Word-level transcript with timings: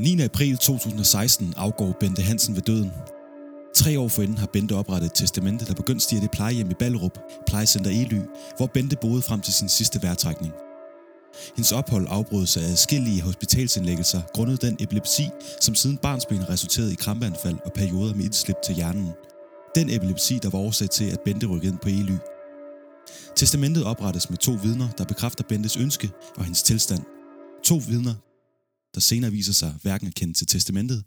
9. 0.00 0.20
april 0.20 0.56
2016 0.56 1.54
afgår 1.56 1.96
Bente 2.00 2.22
Hansen 2.22 2.54
ved 2.54 2.62
døden. 2.62 2.90
Tre 3.74 4.00
år 4.00 4.08
forinden 4.08 4.38
har 4.38 4.46
Bente 4.46 4.72
oprettet 4.76 5.06
et 5.06 5.14
testamente, 5.14 5.66
der 5.66 5.74
begunstiger 5.74 6.20
det 6.20 6.30
plejehjem 6.30 6.70
i 6.70 6.74
Ballerup, 6.74 7.18
plejecenter 7.46 7.90
Ely, 7.90 8.20
hvor 8.56 8.66
Bente 8.66 8.96
boede 9.00 9.22
frem 9.22 9.40
til 9.40 9.54
sin 9.54 9.68
sidste 9.68 10.02
værtrækning. 10.02 10.52
Hendes 11.56 11.72
ophold 11.72 12.06
afbrød 12.08 12.56
af 12.56 12.70
adskillige 12.70 13.22
hospitalsindlæggelser 13.22 14.22
grundet 14.34 14.62
den 14.62 14.76
epilepsi, 14.80 15.28
som 15.60 15.74
siden 15.74 15.96
barnsben 15.96 16.48
resulterede 16.48 16.92
i 16.92 16.96
krampeanfald 17.00 17.56
og 17.64 17.72
perioder 17.72 18.14
med 18.14 18.24
indslip 18.24 18.56
til 18.64 18.74
hjernen. 18.74 19.10
Den 19.74 19.90
epilepsi, 19.90 20.38
der 20.42 20.50
var 20.50 20.58
årsag 20.58 20.90
til, 20.90 21.04
at 21.04 21.20
Bente 21.24 21.46
rykkede 21.46 21.72
ind 21.72 21.78
på 21.78 21.88
Ely. 21.88 22.16
Testamentet 23.36 23.84
oprettes 23.84 24.30
med 24.30 24.38
to 24.38 24.52
vidner, 24.62 24.88
der 24.98 25.04
bekræfter 25.04 25.44
Bentes 25.48 25.76
ønske 25.76 26.10
og 26.36 26.44
hendes 26.44 26.62
tilstand. 26.62 27.02
To 27.64 27.74
vidner, 27.88 28.14
der 28.94 29.00
senere 29.00 29.30
viser 29.30 29.52
sig 29.52 29.74
hverken 29.82 30.06
at 30.08 30.14
kende 30.14 30.34
til 30.34 30.46
testamentet 30.46 31.04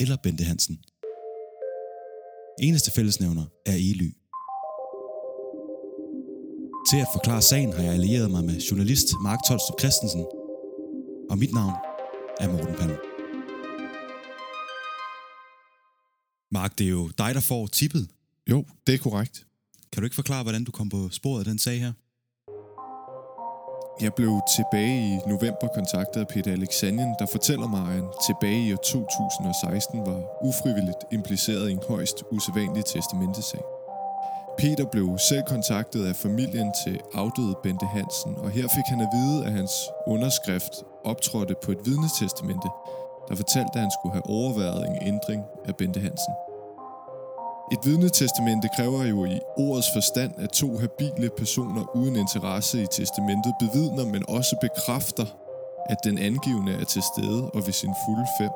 eller 0.00 0.16
Bente 0.22 0.44
Hansen. 0.44 0.80
Eneste 2.60 2.90
fællesnævner 2.90 3.44
er 3.66 3.74
Ely. 3.74 4.10
Til 6.90 6.96
at 6.96 7.06
forklare 7.12 7.42
sagen 7.42 7.72
har 7.72 7.82
jeg 7.82 7.92
allieret 7.92 8.30
mig 8.30 8.44
med 8.44 8.60
journalist 8.60 9.06
Mark 9.22 9.38
Tolstrup 9.48 9.80
Christensen, 9.80 10.24
og 11.30 11.38
mit 11.38 11.52
navn 11.52 11.74
er 12.40 12.48
Morten 12.52 12.74
Palm. 12.74 12.96
Mark, 16.50 16.78
det 16.78 16.84
er 16.86 16.90
jo 16.90 17.08
dig, 17.18 17.34
der 17.34 17.40
får 17.40 17.66
tippet. 17.66 18.08
Jo, 18.50 18.64
det 18.86 18.94
er 18.94 18.98
korrekt. 18.98 19.46
Kan 19.92 20.02
du 20.02 20.04
ikke 20.04 20.14
forklare, 20.14 20.42
hvordan 20.42 20.64
du 20.64 20.72
kom 20.72 20.88
på 20.88 21.08
sporet 21.10 21.38
af 21.38 21.44
den 21.44 21.58
sag 21.58 21.80
her? 21.80 21.92
Jeg 24.00 24.14
blev 24.14 24.40
tilbage 24.56 25.00
i 25.14 25.18
november 25.26 25.68
kontaktet 25.74 26.20
af 26.20 26.28
Peter 26.28 26.52
Alexandrien, 26.52 27.14
der 27.18 27.26
fortæller 27.26 27.66
mig, 27.66 27.80
at 27.80 27.94
han 27.94 28.08
tilbage 28.26 28.68
i 28.68 28.72
år 28.72 28.76
2016 28.76 30.06
var 30.06 30.20
ufrivilligt 30.48 31.02
impliceret 31.12 31.68
i 31.68 31.72
en 31.72 31.82
højst 31.88 32.24
usædvanlig 32.30 32.84
testamentesag. 32.84 33.60
Peter 34.58 34.84
blev 34.84 35.18
selv 35.18 35.42
kontaktet 35.42 36.06
af 36.06 36.16
familien 36.16 36.72
til 36.84 37.00
afdøde 37.14 37.56
Bente 37.62 37.86
Hansen, 37.86 38.36
og 38.36 38.50
her 38.50 38.68
fik 38.76 38.86
han 38.86 39.00
at 39.00 39.08
vide, 39.12 39.46
at 39.46 39.52
hans 39.52 39.72
underskrift 40.06 40.74
optrådte 41.04 41.54
på 41.64 41.72
et 41.72 41.78
vidnetestamente, 41.84 42.68
der 43.28 43.34
fortalte, 43.34 43.74
at 43.74 43.80
han 43.80 43.92
skulle 43.98 44.12
have 44.12 44.26
overvejet 44.26 44.88
en 44.88 44.98
ændring 45.02 45.42
af 45.68 45.76
Bente 45.76 46.00
Hansen. 46.00 46.34
Et 47.72 47.78
vidnetestamente 47.84 48.68
kræver 48.76 49.04
jo 49.04 49.24
i 49.24 49.40
ordets 49.56 49.92
forstand, 49.92 50.32
at 50.38 50.50
to 50.50 50.78
habile 50.78 51.30
personer 51.36 51.96
uden 51.96 52.16
interesse 52.16 52.82
i 52.82 52.86
testamentet 52.86 53.52
bevidner, 53.60 54.04
men 54.04 54.24
også 54.28 54.56
bekræfter, 54.60 55.26
at 55.86 55.96
den 56.04 56.18
angivende 56.18 56.72
er 56.72 56.84
til 56.84 57.02
stede 57.02 57.50
og 57.50 57.66
ved 57.66 57.72
sin 57.72 57.94
fulde 58.06 58.26
fem. 58.40 58.50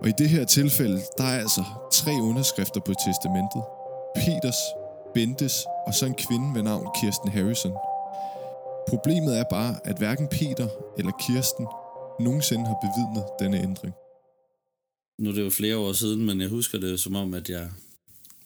Og 0.00 0.08
i 0.08 0.12
det 0.12 0.28
her 0.28 0.44
tilfælde, 0.44 1.00
der 1.18 1.24
er 1.24 1.38
altså 1.38 1.64
tre 1.92 2.12
underskrifter 2.12 2.80
på 2.80 2.92
testamentet. 3.06 3.62
Peters, 4.16 4.60
Bentes 5.14 5.66
og 5.86 5.94
så 5.94 6.06
en 6.06 6.14
kvinde 6.14 6.54
ved 6.54 6.62
navn 6.62 6.88
Kirsten 7.00 7.30
Harrison. 7.30 7.72
Problemet 8.88 9.38
er 9.38 9.44
bare, 9.44 9.74
at 9.84 9.96
hverken 9.96 10.28
Peter 10.28 10.68
eller 10.98 11.12
Kirsten 11.20 11.66
nogensinde 12.20 12.66
har 12.66 12.78
bevidnet 12.82 13.24
denne 13.40 13.62
ændring. 13.62 13.94
Nu 15.20 15.30
er 15.30 15.34
det 15.34 15.42
jo 15.42 15.50
flere 15.50 15.76
år 15.76 15.92
siden, 15.92 16.26
men 16.26 16.40
jeg 16.40 16.48
husker 16.48 16.78
det 16.78 17.00
som 17.00 17.16
om, 17.16 17.34
at 17.34 17.50
jeg 17.50 17.70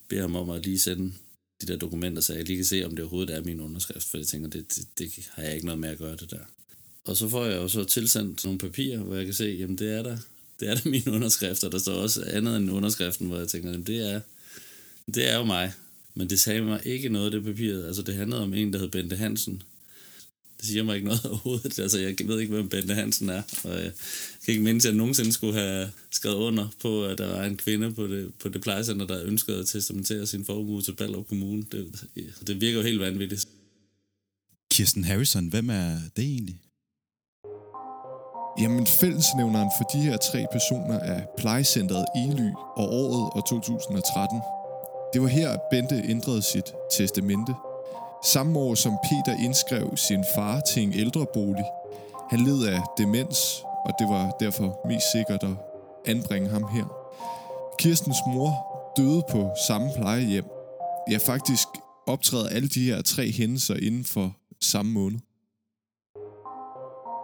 beder 0.09 0.23
ham 0.23 0.37
om 0.37 0.51
at 0.51 0.65
lige 0.67 0.79
sende 0.79 1.13
de 1.61 1.67
der 1.67 1.77
dokumenter, 1.77 2.23
så 2.23 2.35
jeg 2.35 2.45
lige 2.45 2.57
kan 2.57 2.65
se, 2.65 2.85
om 2.85 2.91
det 2.91 3.01
overhovedet 3.01 3.37
er 3.37 3.45
min 3.45 3.61
underskrift, 3.61 4.11
for 4.11 4.19
jeg 4.19 4.27
tænker, 4.27 4.49
det, 4.49 4.77
det, 4.77 4.87
det 4.99 5.29
har 5.31 5.43
jeg 5.43 5.55
ikke 5.55 5.67
noget 5.67 5.81
med 5.81 5.89
at 5.89 5.99
gøre 5.99 6.17
det 6.17 6.31
der. 6.31 6.45
Og 7.05 7.17
så 7.17 7.29
får 7.29 7.45
jeg 7.45 7.57
jo 7.57 7.69
så 7.69 7.85
tilsendt 7.85 8.45
nogle 8.45 8.59
papirer, 8.59 9.03
hvor 9.03 9.15
jeg 9.15 9.25
kan 9.25 9.35
se, 9.35 9.45
jamen 9.45 9.79
det 9.79 9.93
er 9.93 10.03
der, 10.03 10.17
det 10.61 10.69
er 10.69 10.75
der 10.75 10.91
min 10.91 11.09
underskrift, 11.09 11.65
og 11.65 11.73
der 11.73 11.79
står 11.79 11.95
også 11.95 12.25
andet 12.25 12.57
end 12.57 12.71
underskriften, 12.71 13.27
hvor 13.27 13.39
jeg 13.39 13.49
tænker, 13.49 13.71
jamen 13.71 13.87
det 13.87 14.13
er, 14.13 14.21
det 15.15 15.31
er 15.31 15.37
jo 15.37 15.45
mig. 15.45 15.73
Men 16.15 16.31
det 16.31 16.41
sagde 16.41 16.63
mig 16.63 16.81
ikke 16.85 17.09
noget, 17.09 17.33
det 17.33 17.45
papiret. 17.45 17.87
Altså 17.87 18.03
det 18.03 18.15
handlede 18.15 18.43
om 18.43 18.55
en, 18.55 18.73
der 18.73 18.79
hed 18.79 18.89
Bente 18.89 19.17
Hansen, 19.17 19.63
det 20.65 20.71
siger 20.71 20.83
mig 20.83 20.95
ikke 20.97 21.09
noget 21.09 21.25
overhovedet. 21.31 21.79
Altså, 21.79 21.99
jeg 21.99 22.15
ved 22.25 22.41
ikke, 22.41 22.55
hvem 22.55 22.69
Bente 22.69 22.95
Hansen 22.95 23.29
er, 23.29 23.43
og 23.65 23.71
jeg 23.71 23.93
kan 24.45 24.55
ikke 24.55 24.63
mindst, 24.63 24.87
at 24.87 24.91
jeg 24.91 24.99
nogensinde 24.99 25.33
skulle 25.33 25.61
have 25.61 25.91
skrevet 26.11 26.37
under 26.37 26.69
på, 26.83 27.05
at 27.05 27.19
der 27.19 27.37
var 27.37 27.45
en 27.45 27.57
kvinde 27.57 27.93
på 27.93 28.07
det, 28.07 28.33
på 28.43 28.49
det 28.49 28.63
plejecenter, 28.63 29.07
der 29.07 29.25
ønskede 29.25 29.61
at 29.61 29.67
testamentere 29.67 30.27
sin 30.27 30.45
formue 30.45 30.83
til 30.83 30.93
Ballerup 30.93 31.29
Kommune. 31.29 31.65
Det, 31.73 32.05
det 32.47 32.61
virker 32.61 32.79
jo 32.79 32.83
helt 32.83 33.01
vanvittigt. 33.01 33.49
Kirsten 34.71 35.05
Harrison, 35.05 35.49
hvem 35.49 35.71
er 35.71 35.99
det 36.17 36.25
egentlig? 36.25 36.57
Jamen, 38.61 38.87
fællesnævneren 38.87 39.71
for 39.79 39.85
de 39.95 39.99
her 39.99 40.17
tre 40.17 40.47
personer 40.53 40.95
er 40.95 41.27
plejecentret 41.39 42.05
Ely 42.17 42.51
og 42.77 42.93
året 42.93 43.31
og 43.33 43.49
2013. 43.49 44.41
Det 45.15 45.23
var 45.23 45.29
her, 45.29 45.51
at 45.51 45.61
Bente 45.71 46.03
ændrede 46.09 46.43
sit 46.43 46.65
testamente– 46.97 47.55
Samme 48.25 48.59
år 48.59 48.75
som 48.75 48.99
Peter 49.03 49.45
indskrev 49.45 49.97
sin 49.97 50.25
far 50.35 50.61
til 50.61 50.83
en 50.83 50.93
ældrebolig. 50.93 51.65
Han 52.31 52.41
led 52.41 52.67
af 52.67 52.81
demens, 52.99 53.63
og 53.85 53.93
det 53.99 54.09
var 54.09 54.37
derfor 54.41 54.87
mest 54.89 55.13
sikkert 55.13 55.43
at 55.43 55.57
anbringe 56.07 56.49
ham 56.49 56.69
her. 56.69 56.85
Kirstens 57.79 58.17
mor 58.27 58.51
døde 58.97 59.23
på 59.31 59.51
samme 59.67 59.91
plejehjem. 59.97 60.45
Ja, 61.11 61.17
faktisk 61.17 61.69
optræder 62.07 62.49
alle 62.49 62.69
de 62.69 62.85
her 62.85 63.03
tre 63.03 63.31
hændelser 63.31 63.75
inden 63.75 64.05
for 64.05 64.37
samme 64.61 64.93
måned. 64.93 65.19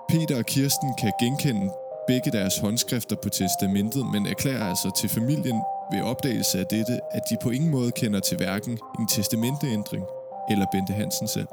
Peter 0.09 0.38
og 0.38 0.47
Kirsten 0.47 0.94
kan 0.99 1.12
genkende 1.21 1.72
begge 2.06 2.31
deres 2.31 2.59
håndskrifter 2.59 3.17
på 3.22 3.28
testamentet, 3.28 4.06
men 4.06 4.27
erklærer 4.27 4.69
altså 4.69 4.91
til 5.00 5.09
familien 5.09 5.61
ved 5.93 6.03
opdagelse 6.03 6.59
af 6.59 6.67
dette, 6.67 7.00
at 7.11 7.22
de 7.31 7.37
på 7.43 7.50
ingen 7.50 7.71
måde 7.71 7.91
kender 7.91 8.21
til 8.21 8.37
hverken 8.37 8.78
en 8.99 9.06
testamenteændring 9.06 10.05
eller 10.50 10.66
Bente 10.72 10.93
Hansen 10.93 11.28
selv. 11.28 11.49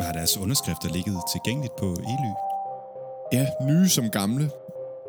Har 0.00 0.12
deres 0.12 0.36
underskrifter 0.36 0.88
ligget 0.88 1.16
tilgængeligt 1.32 1.76
på 1.76 1.86
Ely? 1.86 2.32
Ja, 3.32 3.46
nye 3.68 3.88
som 3.88 4.10
gamle. 4.10 4.50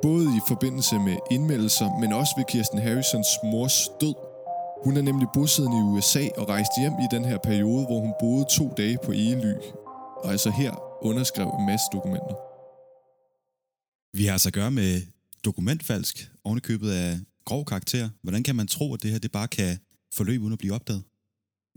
Både 0.01 0.25
i 0.25 0.41
forbindelse 0.47 0.99
med 0.99 1.17
indmeldelser, 1.31 1.99
men 1.99 2.13
også 2.13 2.33
ved 2.37 2.45
Kirsten 2.45 2.79
Harrisons 2.79 3.27
mors 3.43 3.89
død. 4.01 4.15
Hun 4.83 4.97
er 4.97 5.01
nemlig 5.01 5.27
bosiddende 5.33 5.77
i 5.77 5.81
USA 5.81 6.27
og 6.37 6.49
rejste 6.49 6.81
hjem 6.81 6.93
i 6.93 7.07
den 7.11 7.25
her 7.25 7.37
periode, 7.37 7.85
hvor 7.85 7.99
hun 7.99 8.13
boede 8.19 8.45
to 8.49 8.73
dage 8.77 8.97
på 9.05 9.11
Ely. 9.11 9.53
Og 10.23 10.31
altså 10.31 10.49
her 10.49 10.71
underskrev 11.01 11.47
en 11.59 11.65
masse 11.65 11.85
dokumenter. 11.93 12.35
Vi 14.17 14.25
har 14.25 14.33
altså 14.33 14.49
at 14.49 14.53
gøre 14.53 14.71
med 14.71 15.01
dokumentfalsk, 15.45 16.31
ovenikøbet 16.43 16.91
af 16.91 17.19
grov 17.45 17.65
karakter. 17.65 18.09
Hvordan 18.23 18.43
kan 18.43 18.55
man 18.55 18.67
tro, 18.67 18.93
at 18.93 19.03
det 19.03 19.11
her 19.11 19.19
det 19.19 19.31
bare 19.31 19.47
kan 19.47 19.79
forløbe 20.13 20.43
uden 20.43 20.53
at 20.53 20.59
blive 20.59 20.73
opdaget? 20.73 21.03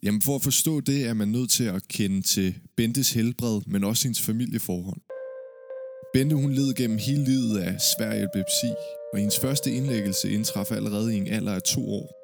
Jamen 0.03 0.23
for 0.23 0.35
at 0.35 0.43
forstå 0.43 0.81
det, 0.81 1.07
er 1.07 1.15
man 1.15 1.29
nødt 1.29 1.51
til 1.51 1.65
at 1.65 1.83
kende 1.89 2.23
til 2.23 2.55
Bentes 2.77 3.13
helbred, 3.13 3.61
men 3.67 3.85
også 3.85 4.05
hendes 4.05 4.23
familieforhold. 4.23 5.01
Bente 6.13 6.37
hun 6.37 6.53
led 6.53 6.75
gennem 6.75 6.99
hele 6.99 7.25
livet 7.25 7.59
af 7.59 7.81
svær 7.81 8.13
epilepsi, 8.25 8.71
og 9.13 9.19
hendes 9.19 9.39
første 9.39 9.73
indlæggelse 9.73 10.31
indtraf 10.31 10.71
allerede 10.71 11.15
i 11.15 11.19
en 11.19 11.29
alder 11.29 11.55
af 11.55 11.63
to 11.63 11.93
år. 11.93 12.19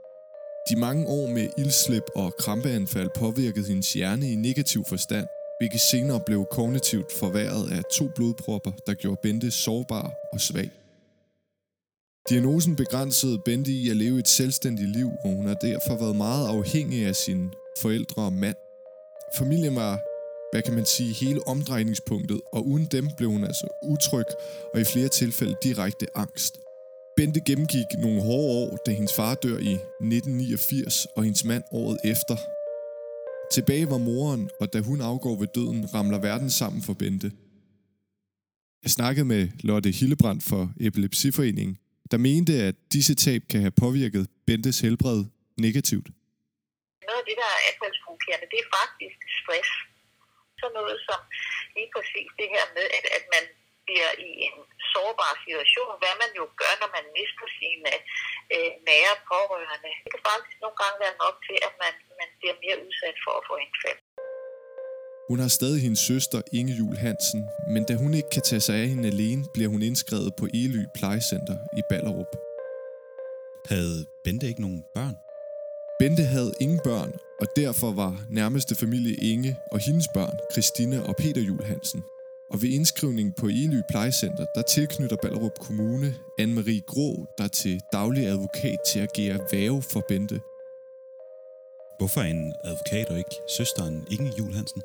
De 0.71 0.81
mange 0.81 1.07
år 1.07 1.29
med 1.29 1.49
ildslip 1.59 2.03
og 2.15 2.35
krampeanfald 2.39 3.09
påvirkede 3.17 3.69
hendes 3.69 3.93
hjerne 3.93 4.33
i 4.33 4.35
negativ 4.35 4.85
forstand, 4.89 5.27
hvilket 5.61 5.81
senere 5.81 6.21
blev 6.27 6.47
kognitivt 6.51 7.13
forværret 7.13 7.73
af 7.73 7.83
to 7.99 8.09
blodpropper, 8.17 8.73
der 8.87 8.95
gjorde 8.95 9.21
Bente 9.23 9.51
sårbar 9.51 10.13
og 10.33 10.41
svag. 10.41 10.84
Diagnosen 12.29 12.77
begrænsede 12.77 13.39
Bente 13.45 13.73
i 13.73 13.91
at 13.91 13.97
leve 13.97 14.19
et 14.19 14.29
selvstændigt 14.29 14.91
liv, 14.91 15.11
og 15.25 15.31
hun 15.37 15.47
har 15.47 15.55
derfor 15.55 15.97
været 15.97 16.17
meget 16.17 16.49
afhængig 16.49 17.07
af 17.07 17.17
sin 17.17 17.51
forældre 17.81 18.23
og 18.23 18.33
mand. 18.33 18.57
Familien 19.39 19.77
var, 19.77 20.01
hvad 20.53 20.63
kan 20.63 20.75
man 20.75 20.87
sige, 20.87 21.13
hele 21.13 21.49
omdrejningspunktet, 21.49 22.41
og 22.53 22.67
uden 22.67 22.87
dem 22.87 23.09
blev 23.17 23.31
hun 23.31 23.45
altså 23.45 23.67
utryg 23.83 24.25
og 24.75 24.81
i 24.81 24.85
flere 24.85 25.09
tilfælde 25.09 25.57
direkte 25.63 26.07
angst. 26.15 26.59
Bente 27.17 27.41
gennemgik 27.47 27.87
nogle 27.99 28.23
hårde 28.23 28.49
år, 28.59 28.79
da 28.87 28.93
hendes 28.93 29.13
far 29.13 29.35
dør 29.35 29.59
i 29.59 29.75
1989, 29.75 31.07
og 31.17 31.25
hendes 31.25 31.45
mand 31.45 31.63
året 31.73 31.99
efter. 32.05 32.37
Tilbage 33.53 33.91
var 33.91 33.99
moren, 33.99 34.49
og 34.61 34.73
da 34.73 34.81
hun 34.81 35.01
afgår 35.01 35.37
ved 35.37 35.49
døden, 35.55 35.95
ramler 35.95 36.19
verden 36.19 36.51
sammen 36.51 36.83
for 36.83 36.93
Bente. 36.93 37.33
Jeg 38.83 38.91
snakkede 38.91 39.25
med 39.25 39.49
Lotte 39.61 39.91
Hillebrand 39.91 40.41
for 40.41 40.73
Epilepsiforeningen, 40.81 41.77
der 42.11 42.19
mente, 42.19 42.53
at 42.69 42.77
disse 42.93 43.15
tab 43.15 43.43
kan 43.51 43.61
have 43.61 43.77
påvirket 43.85 44.29
Bentes 44.47 44.81
helbred 44.81 45.25
negativt 45.57 46.09
noget 47.09 47.23
af 47.23 47.27
det, 47.31 47.37
der 47.43 47.49
er 47.55 47.61
adfærdsprovokerende, 47.69 48.51
det 48.53 48.59
er 48.61 48.69
faktisk 48.81 49.19
stress. 49.41 49.71
Så 50.61 50.67
noget 50.79 50.97
som 51.09 51.21
lige 51.77 51.91
præcis 51.95 52.31
det 52.41 52.49
her 52.55 52.65
med, 52.77 52.87
at, 52.99 53.05
at 53.19 53.25
man 53.35 53.45
bliver 53.87 54.11
i 54.29 54.31
en 54.47 54.57
sårbar 54.93 55.33
situation, 55.45 55.93
hvad 56.03 56.15
man 56.23 56.31
jo 56.41 56.45
gør, 56.61 56.73
når 56.83 56.91
man 56.97 57.07
mister 57.19 57.47
sine 57.61 57.93
øh, 58.55 58.73
nære 58.89 59.15
pårørende. 59.31 59.93
Det 60.05 60.11
kan 60.15 60.25
faktisk 60.31 60.59
nogle 60.65 60.79
gange 60.83 60.97
være 61.05 61.17
nok 61.25 61.37
til, 61.47 61.59
at 61.69 61.75
man, 61.83 61.95
man 62.21 62.31
bliver 62.39 62.57
mere 62.65 62.79
udsat 62.87 63.17
for 63.25 63.33
at 63.39 63.47
få 63.49 63.55
indfald. 63.65 64.01
Hun 65.29 65.39
har 65.39 65.49
stadig 65.49 65.83
hendes 65.83 65.99
søster 65.99 66.43
Inge 66.53 66.75
Jul 66.75 66.97
Hansen, 66.97 67.45
men 67.69 67.85
da 67.85 67.95
hun 67.95 68.15
ikke 68.15 68.31
kan 68.31 68.43
tage 68.43 68.61
sig 68.61 68.77
af 68.77 68.89
hende 68.89 69.09
alene, 69.09 69.45
bliver 69.55 69.69
hun 69.69 69.83
indskrevet 69.83 70.33
på 70.39 70.47
Ely 70.55 70.85
Plejecenter 70.95 71.57
i 71.79 71.83
Ballerup. 71.89 72.37
Havde 73.67 74.07
Bente 74.25 74.49
ikke 74.49 74.61
nogen 74.61 74.85
børn? 74.95 75.17
Bente 75.99 76.23
havde 76.23 76.53
ingen 76.61 76.81
børn, 76.85 77.13
og 77.41 77.47
derfor 77.57 77.93
var 77.93 78.27
nærmeste 78.31 78.75
familie 78.75 79.15
Inge 79.15 79.57
og 79.73 79.79
hendes 79.79 80.09
børn, 80.15 80.37
Christina 80.53 81.01
og 81.01 81.17
Peter 81.17 81.43
Jul 81.43 81.65
Hansen. 81.65 82.03
Og 82.51 82.63
ved 82.63 82.69
indskrivning 82.69 83.35
på 83.37 83.47
Ely 83.47 83.81
Plejecenter, 83.91 84.47
der 84.55 84.63
tilknytter 84.63 85.17
Ballerup 85.23 85.59
Kommune 85.59 86.15
Anne-Marie 86.41 86.85
Grå, 86.87 87.27
der 87.39 87.49
til 87.49 87.81
daglig 87.93 88.27
advokat 88.27 88.79
til 88.87 89.01
at 89.01 89.09
agere 89.17 89.41
væve 89.53 89.83
for 89.83 90.05
Bente. 90.09 90.41
Hvorfor 91.99 92.21
en 92.21 92.53
advokat 92.65 93.09
og 93.09 93.19
ikke 93.19 93.37
søsteren 93.57 94.07
Inge 94.11 94.33
Jul 94.39 94.55
Hansen? 94.55 94.83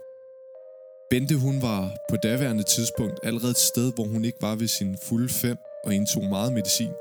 Bente 1.10 1.36
hun 1.36 1.62
var 1.62 1.98
på 2.10 2.16
daværende 2.16 2.64
tidspunkt 2.64 3.20
allerede 3.24 3.52
et 3.52 3.58
sted, 3.58 3.94
hvor 3.94 4.04
hun 4.04 4.26
ikke 4.26 4.42
var 4.42 4.56
ved 4.56 4.68
sin 4.68 4.98
fulde 5.04 5.30
fem 5.30 5.58
og 5.86 5.96
indtog 5.96 6.24
meget 6.24 6.54
medicin. 6.54 6.92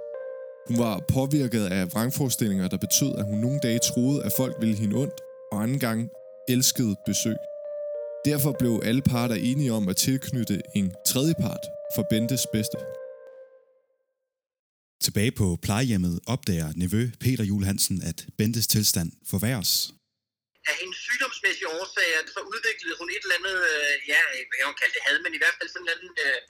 Hun 0.68 0.78
var 0.78 1.04
påvirket 1.08 1.64
af 1.66 1.92
vrangforestillinger, 1.92 2.68
der 2.68 2.76
betød, 2.76 3.14
at 3.18 3.24
hun 3.24 3.38
nogle 3.38 3.60
dage 3.62 3.78
troede, 3.78 4.24
at 4.24 4.32
folk 4.32 4.56
ville 4.60 4.76
hende 4.76 4.96
ondt, 4.96 5.20
og 5.52 5.62
anden 5.62 5.78
gang 5.78 6.08
elskede 6.48 6.96
besøg. 7.06 7.36
Derfor 8.24 8.56
blev 8.58 8.80
alle 8.84 9.02
parter 9.02 9.34
enige 9.34 9.72
om 9.72 9.88
at 9.88 9.96
tilknytte 9.96 10.62
en 10.74 10.92
tredje 11.06 11.34
part 11.40 11.64
for 11.94 12.06
Bentes 12.10 12.46
bedste. 12.52 12.78
Tilbage 15.02 15.32
på 15.32 15.58
plejehjemmet 15.62 16.20
opdager 16.26 16.72
nevø 16.76 17.10
Peter 17.20 17.44
Jul 17.44 17.64
Hansen, 17.64 18.02
at 18.02 18.26
Bentes 18.38 18.66
tilstand 18.66 19.12
forværres 19.30 19.92
af 20.70 20.76
hendes 20.80 20.98
sygdomsmæssige 21.06 21.27
årsager, 21.78 22.20
så 22.36 22.40
udviklede 22.52 22.98
hun 23.00 23.08
et 23.14 23.22
eller 23.24 23.38
andet, 23.40 23.58
øh, 23.72 23.94
ja, 24.12 24.20
hvad 24.48 24.58
kan 24.58 24.66
kaldte 24.66 24.80
kalde 24.80 24.94
det 24.96 25.02
had, 25.06 25.16
men 25.24 25.32
i 25.34 25.40
hvert 25.42 25.56
fald 25.58 25.68
sådan 25.70 25.82
en 25.82 25.88
eller 25.88 25.96
anden 25.96 26.12
øh, 26.26 26.40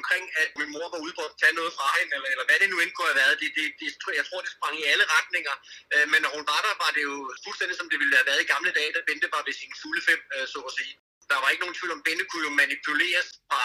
omkring, 0.00 0.24
at 0.42 0.48
min 0.60 0.70
mor 0.74 0.86
var 0.94 1.00
ude 1.04 1.14
på 1.18 1.22
at 1.28 1.34
tage 1.42 1.58
noget 1.60 1.72
fra 1.78 1.88
hende, 1.98 2.12
eller, 2.16 2.30
eller 2.34 2.46
hvad 2.48 2.58
det 2.62 2.68
nu 2.70 2.78
end 2.80 2.92
kunne 2.92 3.10
have 3.12 3.22
været. 3.22 3.34
Det, 3.42 3.48
det, 3.56 3.64
det, 3.80 3.88
jeg 4.20 4.26
tror, 4.28 4.40
det 4.44 4.50
sprang 4.56 4.74
i 4.82 4.88
alle 4.92 5.06
retninger. 5.16 5.54
Øh, 5.94 6.06
men 6.12 6.18
når 6.24 6.30
hun 6.36 6.44
var 6.52 6.60
der, 6.66 6.74
var 6.84 6.90
det 6.96 7.02
jo 7.10 7.16
fuldstændig 7.44 7.76
som 7.76 7.88
det 7.90 7.98
ville 8.02 8.16
have 8.18 8.28
været 8.30 8.44
i 8.44 8.52
gamle 8.54 8.70
dage, 8.78 8.92
da 8.94 9.00
Bente 9.08 9.28
var 9.34 9.42
ved 9.46 9.54
sine 9.60 9.76
fulde 9.82 10.02
fem, 10.08 10.20
øh, 10.34 10.46
så 10.52 10.58
at 10.70 10.74
sige 10.78 10.94
der 11.30 11.38
var 11.42 11.50
ikke 11.50 11.64
nogen 11.64 11.78
tvivl 11.78 11.92
om, 11.96 12.02
Bente 12.06 12.24
kunne 12.30 12.46
jo 12.48 12.52
manipuleres 12.62 13.28
fra 13.48 13.62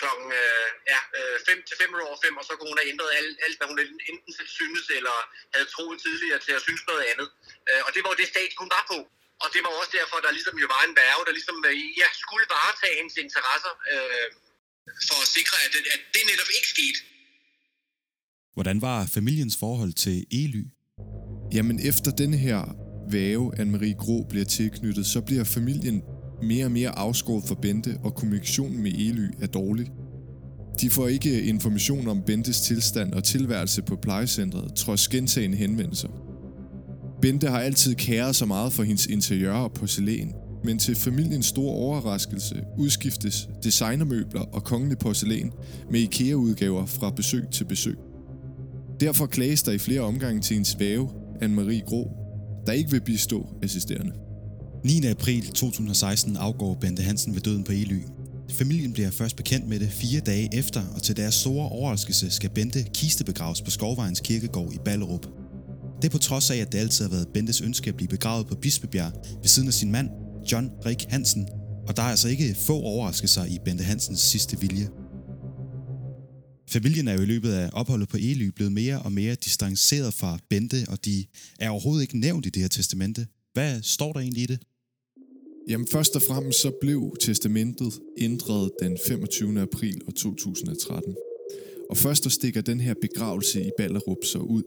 klokken 0.00 0.28
øh, 0.40 0.68
ja, 0.92 1.00
øh, 1.18 1.36
5 1.46 1.62
til 1.68 1.76
5 1.82 1.94
over 2.08 2.18
5, 2.24 2.40
og 2.40 2.44
så 2.48 2.52
kunne 2.54 2.70
hun 2.72 2.80
have 2.80 2.92
ændret 2.92 3.10
alt, 3.18 3.34
alt, 3.44 3.56
hvad 3.58 3.68
hun 3.70 3.78
enten 4.10 4.32
selv 4.38 4.50
synes, 4.60 4.84
eller 4.98 5.16
havde 5.54 5.68
troet 5.74 5.96
tidligere 6.04 6.40
til 6.46 6.52
at 6.58 6.64
synes 6.66 6.82
noget 6.90 7.04
andet. 7.12 7.28
Øh, 7.68 7.80
og 7.86 7.90
det 7.94 8.00
var 8.02 8.10
jo 8.12 8.20
det 8.20 8.28
stadie, 8.32 8.60
hun 8.62 8.70
var 8.76 8.84
på. 8.92 8.98
Og 9.42 9.48
det 9.54 9.60
var 9.64 9.72
også 9.80 9.92
derfor, 9.98 10.16
der 10.24 10.30
ligesom 10.38 10.56
jo 10.62 10.66
var 10.74 10.82
en 10.88 10.94
værve, 11.02 11.22
der 11.28 11.34
ligesom 11.38 11.56
øh, 11.70 11.76
ja, 12.00 12.08
skulle 12.24 12.44
varetage 12.54 12.94
hendes 13.00 13.16
interesser, 13.24 13.72
øh, 13.92 14.26
for 15.08 15.18
at 15.24 15.28
sikre, 15.36 15.56
at 15.64 15.70
det, 15.74 15.82
at 15.94 16.00
det 16.14 16.22
netop 16.30 16.50
ikke 16.56 16.68
skete. 16.74 16.98
Hvordan 18.56 18.78
var 18.88 18.98
familiens 19.16 19.56
forhold 19.64 19.92
til 20.04 20.16
Ely? 20.42 20.64
Jamen 21.56 21.76
efter 21.90 22.10
denne 22.22 22.38
her 22.46 22.60
væve, 23.10 23.46
Anne-Marie 23.60 23.96
Grå 24.04 24.26
bliver 24.30 24.44
tilknyttet, 24.44 25.06
så 25.06 25.20
bliver 25.20 25.44
familien 25.44 26.02
mere 26.42 26.64
og 26.64 26.70
mere 26.70 26.90
afskåret 26.90 27.44
for 27.48 27.54
Bente, 27.54 27.92
og 28.04 28.14
kommunikationen 28.14 28.82
med 28.82 28.92
Ely 28.92 29.26
er 29.42 29.46
dårlig. 29.46 29.86
De 30.80 30.90
får 30.90 31.08
ikke 31.08 31.42
information 31.42 32.08
om 32.08 32.22
Bentes 32.26 32.60
tilstand 32.60 33.12
og 33.14 33.24
tilværelse 33.24 33.82
på 33.82 33.96
plejecentret, 33.96 34.76
trods 34.76 35.08
gentagende 35.08 35.56
henvendelser. 35.56 36.08
Bente 37.22 37.48
har 37.48 37.60
altid 37.60 37.94
kæret 37.94 38.36
så 38.36 38.46
meget 38.46 38.72
for 38.72 38.82
hendes 38.82 39.06
interiør 39.06 39.52
og 39.52 39.72
porcelæn, 39.72 40.32
men 40.64 40.78
til 40.78 40.94
familiens 40.94 41.46
store 41.46 41.74
overraskelse 41.74 42.62
udskiftes 42.78 43.48
designermøbler 43.64 44.40
og 44.40 44.64
kongelig 44.64 44.98
porcelæn 44.98 45.52
med 45.90 46.00
IKEA-udgaver 46.00 46.86
fra 46.86 47.10
besøg 47.10 47.44
til 47.52 47.64
besøg. 47.64 47.96
Derfor 49.00 49.26
klages 49.26 49.62
der 49.62 49.72
i 49.72 49.78
flere 49.78 50.00
omgange 50.00 50.40
til 50.40 50.54
hendes 50.54 50.78
væve, 50.78 51.08
Anne-Marie 51.42 51.84
Grå, 51.84 52.10
der 52.66 52.72
ikke 52.72 52.90
vil 52.90 53.00
bistå 53.00 53.46
assisterende. 53.62 54.12
9. 54.84 55.06
april 55.06 55.46
2016 55.46 56.36
afgår 56.36 56.74
Bente 56.74 57.02
Hansen 57.02 57.34
ved 57.34 57.40
døden 57.40 57.64
på 57.64 57.72
Ely. 57.72 58.00
Familien 58.50 58.92
bliver 58.92 59.10
først 59.10 59.36
bekendt 59.36 59.68
med 59.68 59.80
det 59.80 59.88
fire 59.90 60.20
dage 60.20 60.54
efter, 60.54 60.82
og 60.94 61.02
til 61.02 61.16
deres 61.16 61.34
store 61.34 61.68
overraskelse 61.68 62.30
skal 62.30 62.50
Bente 62.50 62.82
kistebegraves 62.94 63.62
på 63.62 63.70
Skovvejens 63.70 64.20
Kirkegård 64.20 64.72
i 64.72 64.78
Ballerup. 64.84 65.26
Det 66.02 66.04
er 66.04 66.10
på 66.10 66.18
trods 66.18 66.50
af, 66.50 66.56
at 66.56 66.72
det 66.72 66.78
altid 66.78 67.04
har 67.04 67.10
været 67.10 67.28
Bentes 67.34 67.60
ønske 67.60 67.88
at 67.88 67.96
blive 67.96 68.08
begravet 68.08 68.46
på 68.46 68.54
Bispebjerg 68.54 69.12
ved 69.42 69.48
siden 69.48 69.68
af 69.68 69.74
sin 69.74 69.92
mand, 69.92 70.08
John 70.52 70.70
Rik 70.86 71.04
Hansen, 71.08 71.48
og 71.88 71.96
der 71.96 72.02
er 72.02 72.06
altså 72.06 72.28
ikke 72.28 72.54
få 72.54 72.72
overraskelser 72.72 73.44
i 73.44 73.58
Bente 73.64 73.84
Hansens 73.84 74.20
sidste 74.20 74.60
vilje. 74.60 74.88
Familien 76.68 77.08
er 77.08 77.12
jo 77.12 77.20
i 77.20 77.24
løbet 77.24 77.52
af 77.52 77.70
opholdet 77.72 78.08
på 78.08 78.16
Ely 78.16 78.46
blevet 78.46 78.72
mere 78.72 79.02
og 79.02 79.12
mere 79.12 79.34
distanceret 79.34 80.14
fra 80.14 80.38
Bente, 80.50 80.76
og 80.88 81.04
de 81.04 81.24
er 81.60 81.70
overhovedet 81.70 82.02
ikke 82.02 82.18
nævnt 82.18 82.46
i 82.46 82.50
det 82.50 82.62
her 82.62 82.68
testamente. 82.68 83.26
Hvad 83.52 83.82
står 83.82 84.12
der 84.12 84.20
egentlig 84.20 84.42
i 84.42 84.46
det? 84.46 84.58
Jamen 85.68 85.86
først 85.86 86.16
og 86.16 86.22
fremmest 86.22 86.60
så 86.60 86.72
blev 86.80 87.16
testamentet 87.20 87.92
ændret 88.18 88.70
den 88.82 88.98
25. 89.06 89.60
april 89.60 90.00
2013. 90.16 91.16
Og 91.90 91.96
først 91.96 92.24
der 92.24 92.30
stikker 92.30 92.60
den 92.60 92.80
her 92.80 92.94
begravelse 93.00 93.66
i 93.66 93.70
Ballerup 93.78 94.24
så 94.24 94.38
ud. 94.38 94.62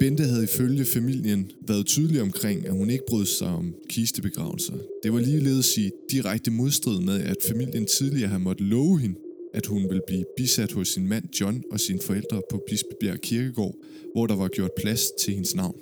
Bente 0.00 0.24
havde 0.24 0.44
ifølge 0.44 0.84
familien 0.84 1.50
været 1.68 1.86
tydelig 1.86 2.22
omkring, 2.22 2.66
at 2.66 2.72
hun 2.72 2.90
ikke 2.90 3.04
brød 3.08 3.26
sig 3.26 3.48
om 3.48 3.74
kistebegravelser. 3.88 4.74
Det 5.02 5.12
var 5.12 5.20
ligeledes 5.20 5.78
i 5.78 5.90
direkte 6.10 6.50
modstrid 6.50 7.00
med, 7.00 7.22
at 7.22 7.36
familien 7.48 7.86
tidligere 7.86 8.28
havde 8.28 8.42
måttet 8.42 8.66
love 8.66 8.98
hende, 8.98 9.16
at 9.54 9.66
hun 9.66 9.82
ville 9.82 10.02
blive 10.06 10.24
bisat 10.36 10.72
hos 10.72 10.88
sin 10.88 11.08
mand 11.08 11.24
John 11.40 11.62
og 11.70 11.80
sine 11.80 12.00
forældre 12.00 12.42
på 12.50 12.62
Bispebjerg 12.68 13.20
Kirkegård, 13.20 13.74
hvor 14.14 14.26
der 14.26 14.36
var 14.36 14.48
gjort 14.48 14.70
plads 14.78 15.10
til 15.20 15.34
hendes 15.34 15.54
navn. 15.54 15.76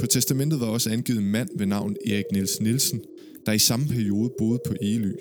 På 0.00 0.06
testamentet 0.06 0.60
var 0.60 0.66
også 0.66 0.90
angivet 0.90 1.18
en 1.18 1.30
mand 1.30 1.48
ved 1.58 1.66
navn 1.66 1.96
Erik 2.06 2.24
Niels 2.32 2.60
Nielsen, 2.60 3.00
der 3.46 3.52
i 3.52 3.58
samme 3.58 3.86
periode 3.86 4.30
boede 4.38 4.60
på 4.66 4.74
Ely. 4.82 5.12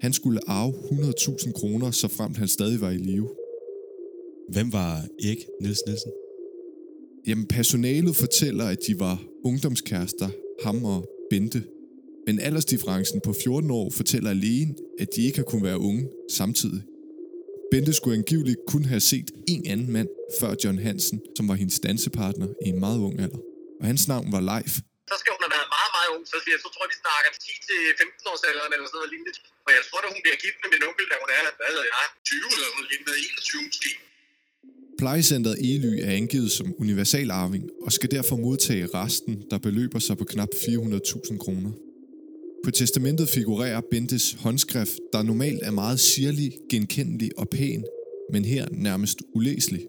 Han 0.00 0.12
skulle 0.12 0.40
arve 0.46 0.72
100.000 0.72 1.52
kroner, 1.52 1.90
så 1.90 2.08
fremt 2.08 2.36
han 2.36 2.48
stadig 2.48 2.80
var 2.80 2.90
i 2.90 2.96
live. 2.96 3.28
Hvem 4.48 4.72
var 4.72 5.06
Erik 5.24 5.46
Niels 5.60 5.82
Nielsen? 5.86 6.10
Jamen, 7.26 7.46
personalet 7.46 8.16
fortæller, 8.16 8.66
at 8.68 8.78
de 8.86 8.98
var 8.98 9.22
ungdomskærester, 9.44 10.28
ham 10.64 10.84
og 10.84 11.08
Bente. 11.30 11.64
Men 12.26 12.40
aldersdifferencen 12.40 13.20
på 13.24 13.34
14 13.44 13.70
år 13.70 13.90
fortæller 13.90 14.30
alene, 14.30 14.74
at 14.98 15.08
de 15.16 15.26
ikke 15.26 15.38
har 15.38 15.44
kunnet 15.44 15.64
være 15.64 15.78
unge 15.78 16.08
samtidig. 16.30 16.82
Bente 17.70 17.92
skulle 17.92 18.16
angiveligt 18.16 18.58
kun 18.66 18.84
have 18.84 19.00
set 19.00 19.30
en 19.48 19.66
anden 19.66 19.92
mand 19.92 20.08
før 20.40 20.54
John 20.64 20.78
Hansen, 20.78 21.20
som 21.36 21.48
var 21.48 21.54
hendes 21.54 21.80
dansepartner 21.80 22.48
i 22.66 22.68
en 22.68 22.80
meget 22.80 22.98
ung 22.98 23.20
alder 23.20 23.38
og 23.80 23.84
hans 23.90 24.04
navn 24.12 24.26
var 24.34 24.42
Leif. 24.50 24.72
Så 25.10 25.16
skal 25.20 25.30
hun 25.34 25.42
have 25.44 25.54
været 25.56 25.70
meget, 25.78 25.92
meget 25.96 26.08
ung, 26.14 26.22
så, 26.32 26.36
siger, 26.44 26.56
så 26.64 26.68
tror 26.72 26.82
jeg, 26.84 26.90
vi 26.94 26.98
snakker 27.04 27.30
10-15 28.22 28.30
års 28.30 28.42
alderen 28.48 28.72
eller 28.74 28.86
sådan 28.88 28.98
noget 29.00 29.10
lignende. 29.14 29.32
Og 29.66 29.70
jeg 29.76 29.82
tror, 29.86 29.98
at 30.02 30.08
hun 30.14 30.22
bliver 30.24 30.38
gift 30.44 30.58
med 30.62 30.68
min 30.74 30.82
onkel, 30.88 31.06
da 31.12 31.16
hun 31.22 31.30
er, 31.36 31.42
hvad 31.60 31.72
jeg, 31.94 32.06
20 32.30 32.54
eller 32.56 32.68
noget 32.74 32.88
lignende, 32.92 33.14
21 33.28 33.62
måske. 33.70 33.90
Plejecentret 35.00 35.58
Ely 35.60 36.00
er 36.02 36.10
angivet 36.10 36.50
som 36.50 36.74
universalarving 36.78 37.64
og 37.82 37.92
skal 37.92 38.10
derfor 38.10 38.36
modtage 38.36 38.86
resten, 38.86 39.42
der 39.50 39.58
beløber 39.58 39.98
sig 39.98 40.18
på 40.18 40.24
knap 40.24 40.48
400.000 40.54 41.38
kroner. 41.38 41.70
På 42.64 42.70
testamentet 42.70 43.28
figurerer 43.28 43.80
Bentes 43.90 44.32
håndskrift, 44.32 44.98
der 45.12 45.22
normalt 45.22 45.62
er 45.62 45.70
meget 45.70 46.00
sirlig, 46.00 46.52
genkendelig 46.70 47.30
og 47.38 47.48
pæn, 47.48 47.84
men 48.32 48.44
her 48.44 48.66
nærmest 48.72 49.18
ulæselig. 49.34 49.86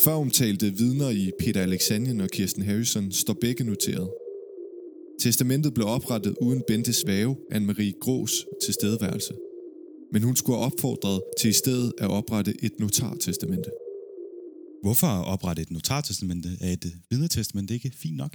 Før 0.00 0.12
omtalte 0.12 0.72
vidner 0.78 1.10
i 1.10 1.30
Peter 1.38 1.62
Alexandien 1.62 2.20
og 2.20 2.28
Kirsten 2.28 2.62
Harrison 2.62 3.12
står 3.12 3.36
begge 3.40 3.64
noteret. 3.64 4.10
Testamentet 5.20 5.74
blev 5.74 5.86
oprettet 5.86 6.36
uden 6.40 6.62
Bentes 6.66 7.06
vave, 7.06 7.36
Anne-Marie 7.52 7.98
Grås, 8.00 8.46
tilstedeværelse. 8.64 9.34
Men 10.12 10.22
hun 10.22 10.36
skulle 10.36 10.58
have 10.58 10.66
opfordret 10.66 11.22
til 11.40 11.50
i 11.50 11.52
stedet 11.52 11.92
at 11.98 12.10
oprette 12.10 12.54
et 12.62 12.72
notartestamente. 12.80 13.70
Hvorfor 14.84 15.06
oprette 15.06 15.62
et 15.62 15.70
notartestamente? 15.70 16.48
Er 16.60 16.72
et 16.72 16.84
vidnetestamente 17.10 17.74
ikke 17.74 17.90
fint 18.02 18.16
nok? 18.16 18.32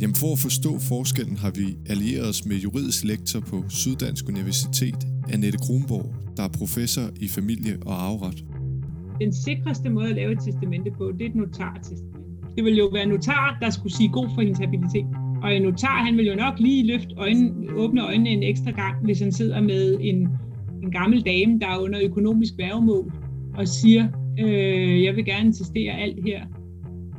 Jamen 0.00 0.16
for 0.22 0.32
at 0.32 0.38
forstå 0.38 0.78
forskellen 0.78 1.36
har 1.36 1.50
vi 1.50 1.66
allieret 1.92 2.28
os 2.28 2.44
med 2.44 2.56
juridisk 2.56 3.04
lektor 3.04 3.40
på 3.40 3.64
Syddansk 3.68 4.28
Universitet, 4.28 5.00
Annette 5.32 5.58
Kronborg, 5.58 6.14
der 6.36 6.42
er 6.42 6.48
professor 6.48 7.10
i 7.20 7.28
familie- 7.28 7.78
og 7.86 7.94
arveret 8.02 8.44
den 9.20 9.32
sikreste 9.32 9.90
måde 9.90 10.08
at 10.08 10.14
lave 10.14 10.32
et 10.32 10.38
testamente 10.38 10.90
på, 10.98 11.12
det 11.12 11.22
er 11.26 11.30
et 11.30 11.34
notartestamente. 11.34 12.18
Det 12.56 12.64
vil 12.64 12.76
jo 12.76 12.86
være 12.92 13.02
en 13.02 13.08
notar, 13.08 13.58
der 13.60 13.70
skulle 13.70 13.94
sige 13.96 14.08
god 14.08 14.28
for 14.34 14.40
hendes 14.40 14.58
habilitet. 14.58 15.06
Og 15.42 15.56
en 15.56 15.62
notar, 15.62 16.04
han 16.04 16.16
vil 16.16 16.26
jo 16.26 16.34
nok 16.34 16.54
lige 16.58 16.86
løfte 16.86 17.14
øjnene, 17.16 17.72
åbne 17.72 18.02
øjnene 18.02 18.30
en 18.30 18.42
ekstra 18.42 18.70
gang, 18.70 19.04
hvis 19.04 19.20
han 19.20 19.32
sidder 19.32 19.60
med 19.60 19.98
en, 20.00 20.28
en 20.82 20.90
gammel 20.90 21.20
dame, 21.26 21.60
der 21.60 21.68
er 21.68 21.78
under 21.78 22.00
økonomisk 22.04 22.52
værgemål, 22.58 23.12
og 23.54 23.68
siger, 23.68 24.08
øh, 24.38 25.02
jeg 25.04 25.16
vil 25.16 25.24
gerne 25.24 25.46
insistere 25.46 25.92
alt 25.92 26.24
her. 26.24 26.40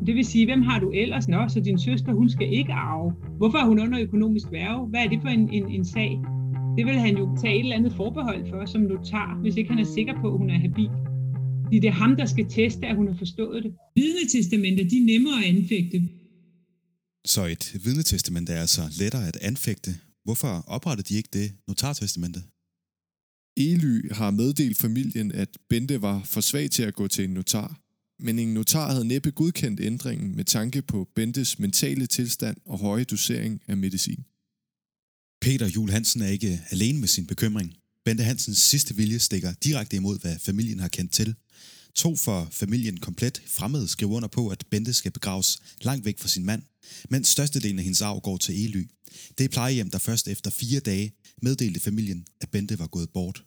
Det 0.06 0.16
vil 0.16 0.26
sige, 0.26 0.46
hvem 0.46 0.62
har 0.62 0.80
du 0.80 0.92
ellers? 0.92 1.28
Nå, 1.28 1.48
så 1.50 1.60
din 1.60 1.80
søster, 1.80 2.14
hun 2.14 2.30
skal 2.30 2.54
ikke 2.54 2.74
arve. 2.74 3.14
Hvorfor 3.38 3.58
er 3.58 3.66
hun 3.66 3.80
under 3.80 4.00
økonomisk 4.00 4.48
værve? 4.52 4.88
Hvad 4.88 5.00
er 5.06 5.10
det 5.10 5.20
for 5.22 5.30
en, 5.30 5.54
en, 5.54 5.72
en 5.72 5.86
sag? 5.86 6.12
Det 6.78 6.86
vil 6.86 6.94
han 6.94 7.18
jo 7.18 7.38
tage 7.42 7.56
et 7.56 7.60
eller 7.60 7.76
andet 7.76 7.94
forbehold 7.94 8.50
for 8.50 8.66
som 8.66 8.82
notar, 8.82 9.40
hvis 9.42 9.56
ikke 9.56 9.70
han 9.70 9.80
er 9.80 9.90
sikker 9.96 10.14
på, 10.22 10.28
at 10.34 10.38
hun 10.38 10.50
er 10.50 10.60
habil. 10.60 10.90
Fordi 11.64 11.80
det 11.80 11.88
er 11.88 11.98
ham, 12.04 12.16
der 12.16 12.26
skal 12.26 12.46
teste, 12.50 12.88
at 12.88 12.96
hun 12.96 13.08
har 13.08 13.18
forstået 13.18 13.64
det. 13.64 13.72
Vidnetestamenter, 13.96 14.84
de 14.92 14.98
er 15.02 15.06
nemmere 15.06 15.38
at 15.44 15.56
anfægte. 15.56 15.98
Så 17.26 17.46
et 17.46 17.66
vidnetestamente 17.86 18.54
er 18.54 18.62
altså 18.62 18.82
lettere 19.00 19.28
at 19.28 19.38
anfægte. 19.42 19.92
Hvorfor 20.26 20.64
oprettede 20.68 21.08
de 21.10 21.18
ikke 21.20 21.30
det 21.34 21.48
notartestamente? 21.68 22.40
Ely 23.58 24.12
har 24.12 24.32
meddelt 24.32 24.78
familien, 24.78 25.32
at 25.32 25.50
Bente 25.70 26.02
var 26.02 26.24
for 26.24 26.42
svag 26.42 26.72
til 26.72 26.84
at 26.84 26.94
gå 26.94 27.08
til 27.08 27.24
en 27.24 27.30
notar, 27.30 27.80
men 28.20 28.40
en 28.40 28.54
notar 28.54 28.92
havde 28.92 29.06
næppe 29.06 29.32
godkendt 29.32 29.80
ændringen 29.80 30.36
med 30.36 30.46
tanke 30.46 30.82
på 30.82 31.08
Bentes 31.16 31.60
mentale 31.60 32.08
tilstand 32.08 32.58
og 32.66 32.80
høje 32.80 33.04
dosering 33.04 33.62
af 33.68 33.78
medicin. 33.78 34.26
Peter 35.42 35.68
Jul 35.76 35.90
Hansen 35.90 36.22
er 36.22 36.28
ikke 36.28 36.62
alene 36.72 37.00
med 37.00 37.08
sin 37.08 37.28
bekymring. 37.28 37.74
Bente 38.06 38.24
Hansens 38.24 38.58
sidste 38.58 38.96
vilje 38.96 39.20
stikker 39.20 39.54
direkte 39.64 39.96
imod, 39.98 40.20
hvad 40.20 40.40
familien 40.40 40.80
har 40.80 40.88
kendt 40.88 41.12
til. 41.12 41.36
To 41.98 42.16
for 42.16 42.48
familien 42.52 42.98
komplet 42.98 43.42
fremmede 43.46 43.88
skriver 43.88 44.14
under 44.14 44.28
på, 44.28 44.48
at 44.48 44.64
Bente 44.72 44.94
skal 44.94 45.12
begraves 45.12 45.60
langt 45.82 46.06
væk 46.06 46.20
fra 46.20 46.28
sin 46.28 46.46
mand, 46.46 46.62
mens 47.10 47.28
størstedelen 47.28 47.80
af 47.80 47.84
hendes 47.84 48.02
arv 48.02 48.22
går 48.22 48.38
til 48.38 48.66
Ely. 48.66 48.88
Det 49.38 49.44
er 49.44 49.50
plejehjem, 49.50 49.90
der 49.90 49.98
først 49.98 50.28
efter 50.28 50.52
fire 50.52 50.80
dage 50.80 51.12
meddelte 51.42 51.80
familien, 51.80 52.26
at 52.42 52.50
Bente 52.50 52.80
var 52.80 52.88
gået 52.88 53.10
bort. 53.10 53.44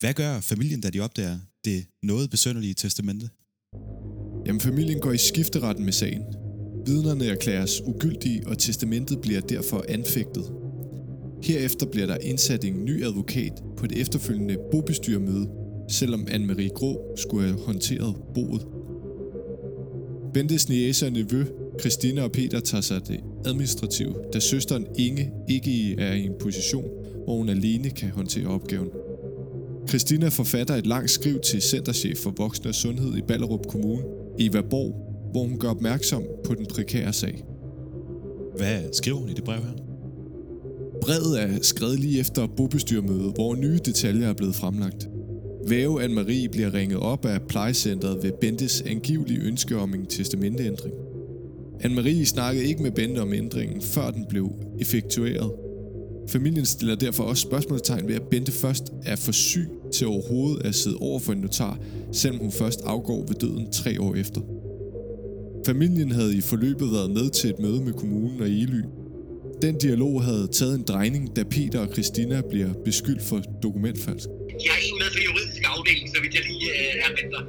Hvad 0.00 0.14
gør 0.14 0.40
familien, 0.40 0.80
da 0.80 0.90
de 0.90 1.00
opdager 1.00 1.38
det 1.64 1.86
noget 2.02 2.30
besønderlige 2.30 2.74
testamente? 2.74 3.30
Jamen, 4.46 4.60
familien 4.60 5.00
går 5.00 5.12
i 5.12 5.18
skifteretten 5.18 5.84
med 5.84 5.92
sagen. 5.92 6.22
Vidnerne 6.86 7.26
erklæres 7.26 7.80
ugyldige, 7.80 8.46
og 8.46 8.58
testamentet 8.58 9.20
bliver 9.20 9.40
derfor 9.40 9.84
anfægtet. 9.88 10.44
Herefter 11.42 11.86
bliver 11.86 12.06
der 12.06 12.16
indsat 12.16 12.64
en 12.64 12.84
ny 12.84 13.04
advokat 13.04 13.62
på 13.76 13.86
det 13.86 13.98
efterfølgende 13.98 14.56
bobestyrmøde, 14.70 15.67
selvom 15.88 16.26
Anne-Marie 16.30 16.68
Grå 16.68 17.16
skulle 17.16 17.46
have 17.46 17.60
håndteret 17.60 18.14
boet. 18.34 18.66
Bentes 20.34 20.68
niece 20.68 21.06
og 21.06 21.12
nevø, 21.12 21.44
Christina 21.80 22.22
og 22.22 22.32
Peter, 22.32 22.60
tager 22.60 22.80
sig 22.80 23.08
det 23.08 23.20
administrative, 23.46 24.14
da 24.32 24.40
søsteren 24.40 24.86
Inge 24.98 25.32
ikke 25.48 25.94
er 26.00 26.12
i 26.12 26.24
en 26.24 26.32
position, 26.40 26.90
hvor 27.24 27.36
hun 27.36 27.48
alene 27.48 27.90
kan 27.90 28.10
håndtere 28.10 28.46
opgaven. 28.46 28.88
Christina 29.88 30.28
forfatter 30.28 30.74
et 30.74 30.86
langt 30.86 31.10
skriv 31.10 31.40
til 31.40 31.62
Centerchef 31.62 32.18
for 32.18 32.30
Voksne 32.30 32.70
og 32.70 32.74
Sundhed 32.74 33.16
i 33.16 33.22
Ballerup 33.22 33.66
Kommune, 33.66 34.02
Eva 34.38 34.60
Borg, 34.60 35.08
hvor 35.32 35.44
hun 35.44 35.58
gør 35.58 35.68
opmærksom 35.68 36.22
på 36.44 36.54
den 36.54 36.66
prekære 36.66 37.12
sag. 37.12 37.44
Hvad 38.56 38.82
skriver 38.92 39.18
hun 39.18 39.28
i 39.28 39.32
det 39.32 39.44
brev 39.44 39.60
her? 39.60 39.72
Brevet 41.00 41.42
er 41.42 41.58
skrevet 41.62 42.00
lige 42.00 42.20
efter 42.20 42.46
bobestyrmødet, 42.46 43.32
hvor 43.34 43.54
nye 43.54 43.78
detaljer 43.78 44.28
er 44.28 44.34
blevet 44.34 44.54
fremlagt. 44.54 45.08
Væve 45.68 46.04
Anne-Marie 46.04 46.48
bliver 46.48 46.74
ringet 46.74 46.98
op 46.98 47.24
af 47.24 47.42
plejecentret 47.42 48.22
ved 48.22 48.32
Bentes 48.40 48.82
angivelige 48.86 49.40
ønske 49.40 49.76
om 49.76 49.94
en 49.94 50.06
testamenteændring. 50.06 50.94
Anne-Marie 51.84 52.24
snakkede 52.24 52.64
ikke 52.64 52.82
med 52.82 52.90
Bente 52.90 53.18
om 53.18 53.32
ændringen, 53.32 53.82
før 53.82 54.10
den 54.10 54.26
blev 54.28 54.50
effektueret. 54.80 55.50
Familien 56.28 56.66
stiller 56.66 56.94
derfor 56.94 57.24
også 57.24 57.42
spørgsmålstegn 57.42 58.08
ved, 58.08 58.14
at 58.14 58.22
Bente 58.22 58.52
først 58.52 58.92
er 59.04 59.16
for 59.16 59.32
syg 59.32 59.68
til 59.92 60.06
overhovedet 60.06 60.66
at 60.66 60.74
sidde 60.74 60.96
over 60.96 61.18
for 61.18 61.32
en 61.32 61.38
notar, 61.38 61.78
selvom 62.12 62.40
hun 62.40 62.52
først 62.52 62.80
afgår 62.84 63.24
ved 63.28 63.34
døden 63.34 63.72
tre 63.72 64.00
år 64.00 64.14
efter. 64.14 64.40
Familien 65.66 66.10
havde 66.12 66.36
i 66.36 66.40
forløbet 66.40 66.92
været 66.92 67.10
med 67.10 67.30
til 67.30 67.50
et 67.50 67.58
møde 67.58 67.84
med 67.84 67.92
kommunen 67.92 68.40
og 68.40 68.48
Ely. 68.48 68.82
Den 69.62 69.78
dialog 69.78 70.24
havde 70.24 70.46
taget 70.46 70.74
en 70.74 70.82
drejning, 70.82 71.36
da 71.36 71.42
Peter 71.42 71.78
og 71.80 71.88
Christina 71.92 72.40
bliver 72.50 72.72
beskyldt 72.84 73.22
for 73.22 73.42
dokumentfalsk. 73.62 74.28
Jeg 74.66 74.74
er 74.78 74.82
en 74.88 74.98
med 74.98 75.10
på 75.12 75.18
juridisk 75.26 75.57
afdeling, 75.78 76.06
så 76.14 76.18
vidt 76.22 76.34
jeg 76.38 76.44
lige 76.50 76.68
øh, 76.80 77.04
er 77.04 77.10
med 77.16 77.26
dig. 77.34 77.44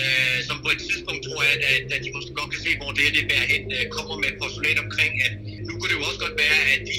Øh, 0.00 0.38
som 0.48 0.56
på 0.64 0.68
et 0.74 0.80
tidspunkt 0.88 1.20
tror 1.26 1.40
jeg, 1.48 1.56
at, 1.74 1.84
at 1.94 2.00
de 2.04 2.08
måske 2.16 2.32
godt 2.40 2.50
kan 2.54 2.60
se, 2.66 2.70
hvor 2.80 2.90
det 2.96 3.02
her 3.06 3.12
det 3.18 3.24
bærer 3.30 3.46
hen, 3.52 3.62
øh, 3.76 3.84
kommer 3.96 4.14
med 4.22 4.28
et 4.32 4.38
postulat 4.42 4.78
omkring, 4.86 5.12
at 5.26 5.32
nu 5.66 5.72
kunne 5.76 5.90
det 5.90 5.96
jo 5.98 6.04
også 6.08 6.20
godt 6.24 6.36
være, 6.44 6.60
at 6.74 6.80
de 6.90 6.98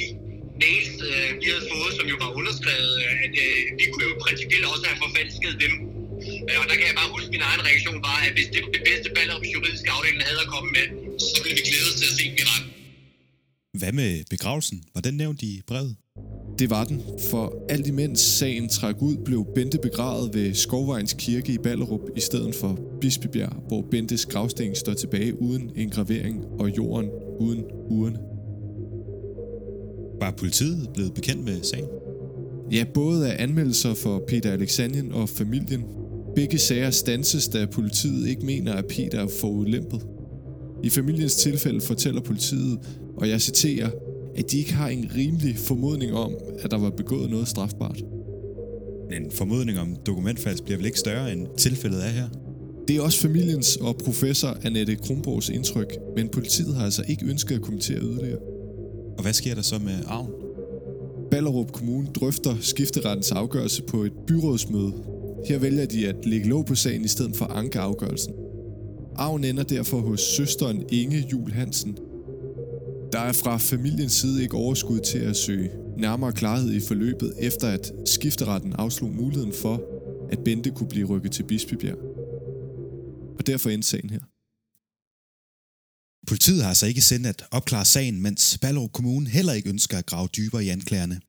mails, 0.63 0.91
øh, 1.09 1.29
vi 1.41 1.45
havde 1.51 1.65
fået, 1.73 1.91
som 1.97 2.05
jo 2.11 2.15
var 2.23 2.29
underskrevet, 2.39 2.93
øh, 3.03 3.25
at 3.25 3.33
øh, 3.45 3.59
vi 3.79 3.85
kunne 3.91 4.05
jo 4.09 4.13
principielt 4.25 4.65
også 4.73 4.83
have 4.89 4.99
forfalsket 5.05 5.53
dem. 5.65 5.73
Øh, 6.47 6.57
og 6.61 6.65
der 6.69 6.75
kan 6.79 6.85
jeg 6.89 6.97
bare 7.01 7.09
huske, 7.15 7.27
at 7.29 7.33
min 7.35 7.43
egen 7.49 7.61
reaktion 7.67 7.97
var, 8.09 8.17
at 8.27 8.31
hvis 8.37 8.47
det 8.53 8.59
var 8.65 8.71
det 8.77 8.83
bedste 8.89 9.07
Ballerups 9.15 9.49
juridiske 9.55 9.89
afdeling 9.95 10.23
havde 10.29 10.41
at 10.45 10.49
komme 10.55 10.69
med, 10.77 10.85
så 11.33 11.37
ville 11.43 11.55
vi 11.59 11.63
glæde 11.69 11.87
os 11.91 11.95
til 12.01 12.07
at 12.11 12.15
se 12.19 12.25
dem 12.29 12.37
i. 12.43 12.57
Hvad 13.81 13.91
med 14.01 14.11
begravelsen? 14.33 14.77
Var 14.95 15.01
den 15.07 15.15
nævnt 15.23 15.41
i 15.49 15.53
brevet? 15.71 15.93
Det 16.59 16.69
var 16.69 16.83
den, 16.83 17.01
for 17.19 17.65
alt 17.69 17.87
imens 17.87 18.19
sagen 18.19 18.69
trak 18.69 19.01
ud, 19.01 19.15
blev 19.25 19.45
Bente 19.55 19.77
begravet 19.77 20.33
ved 20.33 20.53
Skovvejens 20.53 21.13
Kirke 21.13 21.53
i 21.53 21.57
Ballerup 21.57 22.09
i 22.15 22.19
stedet 22.19 22.55
for 22.55 22.79
Bispebjerg, 23.01 23.53
hvor 23.67 23.85
Bentes 23.91 24.25
gravsten 24.25 24.75
står 24.75 24.93
tilbage 24.93 25.41
uden 25.41 25.71
en 25.75 25.89
gravering 25.89 26.45
og 26.59 26.77
jorden 26.77 27.09
uden 27.39 27.63
urne. 27.89 28.17
Var 30.21 30.31
politiet 30.31 30.89
blevet 30.93 31.13
bekendt 31.13 31.45
med 31.45 31.63
sagen? 31.63 31.85
Ja, 32.71 32.85
både 32.93 33.31
af 33.31 33.43
anmeldelser 33.43 33.93
for 33.93 34.23
Peter 34.27 34.51
Alexandrien 34.51 35.11
og 35.11 35.29
familien. 35.29 35.83
Begge 36.35 36.57
sager 36.57 36.89
stanses, 36.89 37.47
da 37.47 37.65
politiet 37.65 38.27
ikke 38.27 38.45
mener, 38.45 38.73
at 38.73 38.85
Peter 38.85 39.19
er 39.19 39.27
forulæmpet. 39.41 40.05
I 40.83 40.89
familiens 40.89 41.35
tilfælde 41.35 41.81
fortæller 41.81 42.21
politiet, 42.21 42.79
og 43.17 43.29
jeg 43.29 43.41
citerer, 43.41 43.89
at 44.35 44.51
de 44.51 44.57
ikke 44.57 44.73
har 44.73 44.87
en 44.87 45.11
rimelig 45.15 45.57
formodning 45.57 46.13
om, 46.13 46.33
at 46.59 46.71
der 46.71 46.77
var 46.77 46.89
begået 46.89 47.29
noget 47.29 47.47
strafbart. 47.47 48.03
En 49.11 49.31
formodning 49.31 49.79
om 49.79 49.95
dokumentfalsk 50.05 50.63
bliver 50.63 50.77
vel 50.77 50.85
ikke 50.85 50.99
større 50.99 51.33
end 51.33 51.47
tilfældet 51.57 52.05
er 52.05 52.09
her? 52.09 52.27
Det 52.87 52.95
er 52.95 53.01
også 53.01 53.21
familiens 53.21 53.75
og 53.75 53.97
professor 53.97 54.57
Annette 54.63 54.95
Kronborgs 54.95 55.49
indtryk, 55.49 55.97
men 56.15 56.29
politiet 56.29 56.75
har 56.75 56.85
altså 56.85 57.03
ikke 57.07 57.25
ønsket 57.25 57.55
at 57.55 57.61
kommentere 57.61 57.99
yderligere. 58.01 58.39
Og 59.17 59.21
hvad 59.21 59.33
sker 59.33 59.55
der 59.55 59.61
så 59.61 59.79
med 59.79 59.93
arven? 60.07 60.31
Ballerup 61.31 61.71
Kommune 61.71 62.07
drøfter 62.07 62.55
skifterettens 62.61 63.31
afgørelse 63.31 63.83
på 63.83 64.03
et 64.03 64.11
byrådsmøde. 64.27 64.93
Her 65.45 65.59
vælger 65.59 65.85
de 65.85 66.07
at 66.07 66.15
lægge 66.25 66.49
låg 66.49 66.65
på 66.65 66.75
sagen 66.75 67.05
i 67.05 67.07
stedet 67.07 67.35
for 67.35 67.45
anke 67.45 67.79
afgørelsen. 67.79 68.33
Arven 69.15 69.43
ender 69.43 69.63
derfor 69.63 69.97
hos 69.99 70.21
søsteren 70.21 70.83
Inge 70.91 71.27
Jul 71.31 71.51
Hansen. 71.51 71.97
Der 73.11 73.19
er 73.19 73.33
fra 73.33 73.57
familiens 73.57 74.13
side 74.13 74.43
ikke 74.43 74.57
overskud 74.57 74.99
til 74.99 75.19
at 75.19 75.35
søge 75.35 75.71
nærmere 75.97 76.33
klarhed 76.33 76.73
i 76.73 76.79
forløbet, 76.79 77.33
efter 77.39 77.67
at 77.67 77.91
skifteretten 78.05 78.73
afslog 78.73 79.11
muligheden 79.13 79.53
for, 79.61 79.83
at 80.31 80.39
Bente 80.39 80.71
kunne 80.71 80.89
blive 80.89 81.07
rykket 81.07 81.31
til 81.31 81.43
Bispebjerg. 81.43 81.97
Og 83.39 83.47
derfor 83.47 83.69
endte 83.69 83.87
sagen 83.87 84.09
her. 84.09 84.19
Politiet 86.27 86.61
har 86.61 86.69
altså 86.69 86.85
ikke 86.85 87.01
sendt 87.01 87.27
at 87.27 87.43
opklare 87.51 87.85
sagen, 87.85 88.21
mens 88.21 88.57
Ballerup 88.61 88.91
Kommune 88.91 89.29
heller 89.29 89.53
ikke 89.53 89.69
ønsker 89.69 89.97
at 89.97 90.05
grave 90.05 90.27
dybere 90.37 90.65
i 90.65 90.69
anklagerne. 90.69 91.21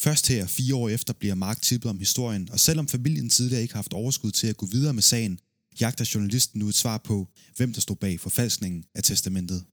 Først 0.00 0.28
her, 0.28 0.46
fire 0.46 0.74
år 0.74 0.88
efter, 0.88 1.12
bliver 1.12 1.34
Mark 1.34 1.62
tippet 1.62 1.90
om 1.90 1.98
historien, 1.98 2.48
og 2.52 2.60
selvom 2.60 2.88
familien 2.88 3.30
tidligere 3.30 3.62
ikke 3.62 3.74
har 3.74 3.78
haft 3.78 3.92
overskud 3.92 4.30
til 4.30 4.46
at 4.46 4.56
gå 4.56 4.66
videre 4.66 4.94
med 4.94 5.02
sagen, 5.02 5.38
jagter 5.80 6.10
journalisten 6.14 6.58
nu 6.58 6.68
et 6.68 6.74
svar 6.74 6.98
på, 6.98 7.28
hvem 7.56 7.72
der 7.72 7.80
stod 7.80 7.96
bag 7.96 8.20
forfalskningen 8.20 8.84
af 8.94 9.02
testamentet. 9.02 9.64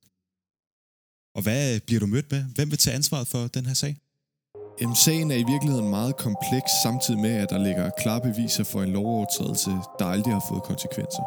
Og 1.36 1.42
hvad 1.42 1.80
bliver 1.80 2.00
du 2.00 2.06
mødt 2.06 2.32
med? 2.32 2.44
Hvem 2.56 2.72
vil 2.72 2.78
tage 2.78 2.96
ansvaret 2.96 3.28
for 3.28 3.48
den 3.48 3.66
her 3.66 3.74
sag? 3.74 3.96
Jamen, 4.82 4.96
sagen 4.96 5.32
er 5.32 5.36
i 5.36 5.46
virkeligheden 5.54 5.90
meget 5.90 6.18
kompleks, 6.18 6.72
samtidig 6.84 7.20
med, 7.20 7.32
at 7.32 7.50
der 7.50 7.58
ligger 7.58 7.90
klare 7.90 8.22
beviser 8.22 8.64
for 8.64 8.84
en 8.84 8.90
lovovertrædelse, 8.90 9.72
der 10.00 10.06
aldrig 10.06 10.34
har 10.34 10.46
fået 10.50 10.64
konsekvenser. 10.64 11.24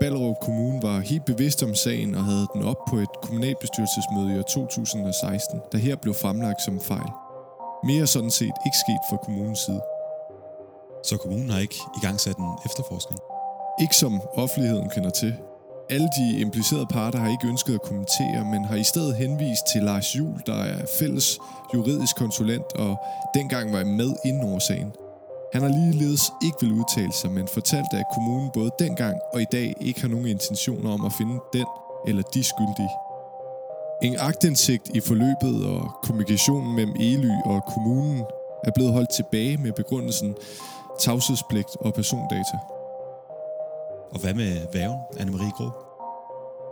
Ballerup 0.00 0.36
Kommune 0.42 0.82
var 0.82 1.00
helt 1.00 1.24
bevidst 1.24 1.62
om 1.62 1.74
sagen 1.74 2.14
og 2.14 2.24
havde 2.24 2.46
den 2.54 2.62
op 2.62 2.80
på 2.88 2.96
et 2.96 3.08
kommunalbestyrelsesmøde 3.22 4.34
i 4.34 4.38
år 4.38 4.42
2016, 4.42 5.60
der 5.72 5.78
her 5.78 5.96
blev 5.96 6.14
fremlagt 6.14 6.62
som 6.62 6.80
fejl. 6.80 7.10
Mere 7.84 8.02
er 8.02 8.06
sådan 8.06 8.30
set 8.30 8.56
ikke 8.66 8.78
sket 8.84 9.02
fra 9.10 9.16
kommunens 9.24 9.58
side. 9.58 9.82
Så 11.08 11.16
kommunen 11.16 11.50
har 11.50 11.58
ikke 11.58 11.80
i 11.96 12.00
gang 12.06 12.20
sat 12.20 12.36
en 12.36 12.52
efterforskning. 12.66 13.20
Ikke 13.82 13.96
som 13.96 14.20
offentligheden 14.34 14.90
kender 14.90 15.10
til. 15.10 15.34
Alle 15.90 16.08
de 16.18 16.40
implicerede 16.40 16.86
parter 16.86 17.18
har 17.18 17.28
ikke 17.28 17.48
ønsket 17.48 17.74
at 17.74 17.82
kommentere, 17.82 18.44
men 18.44 18.64
har 18.64 18.76
i 18.76 18.84
stedet 18.84 19.16
henvist 19.16 19.66
til 19.72 19.82
Lars 19.82 20.16
Jul, 20.16 20.42
der 20.46 20.54
er 20.54 20.86
fælles 20.98 21.38
juridisk 21.74 22.16
konsulent 22.16 22.72
og 22.74 22.96
dengang 23.34 23.72
var 23.72 23.84
med 23.84 24.12
inden 24.24 24.44
over 24.44 24.58
sagen. 24.58 24.92
Han 25.52 25.62
har 25.62 25.68
ligeledes 25.68 26.32
ikke 26.44 26.56
vil 26.60 26.72
udtale 26.72 27.12
sig, 27.12 27.30
men 27.30 27.48
fortalte, 27.48 27.96
at 27.96 28.04
kommunen 28.14 28.50
både 28.54 28.70
dengang 28.78 29.16
og 29.32 29.42
i 29.42 29.46
dag 29.52 29.74
ikke 29.80 30.00
har 30.00 30.08
nogen 30.08 30.26
intentioner 30.26 30.90
om 30.90 31.04
at 31.04 31.12
finde 31.12 31.40
den 31.52 31.66
eller 32.08 32.22
de 32.22 32.44
skyldige. 32.44 32.94
En 34.02 34.16
agtindsigt 34.18 34.90
i 34.94 35.00
forløbet 35.00 35.66
og 35.66 35.90
kommunikationen 36.02 36.76
mellem 36.76 36.96
Ely 37.00 37.34
og 37.44 37.64
kommunen 37.74 38.22
er 38.64 38.70
blevet 38.74 38.92
holdt 38.92 39.10
tilbage 39.16 39.56
med 39.56 39.72
begrundelsen 39.72 40.34
tavshedspligt 41.00 41.76
og 41.80 41.94
persondata. 41.94 42.79
Og 44.14 44.18
hvad 44.22 44.34
med 44.40 44.52
væven, 44.74 45.00
Anne-Marie 45.20 45.52
Grå? 45.58 45.68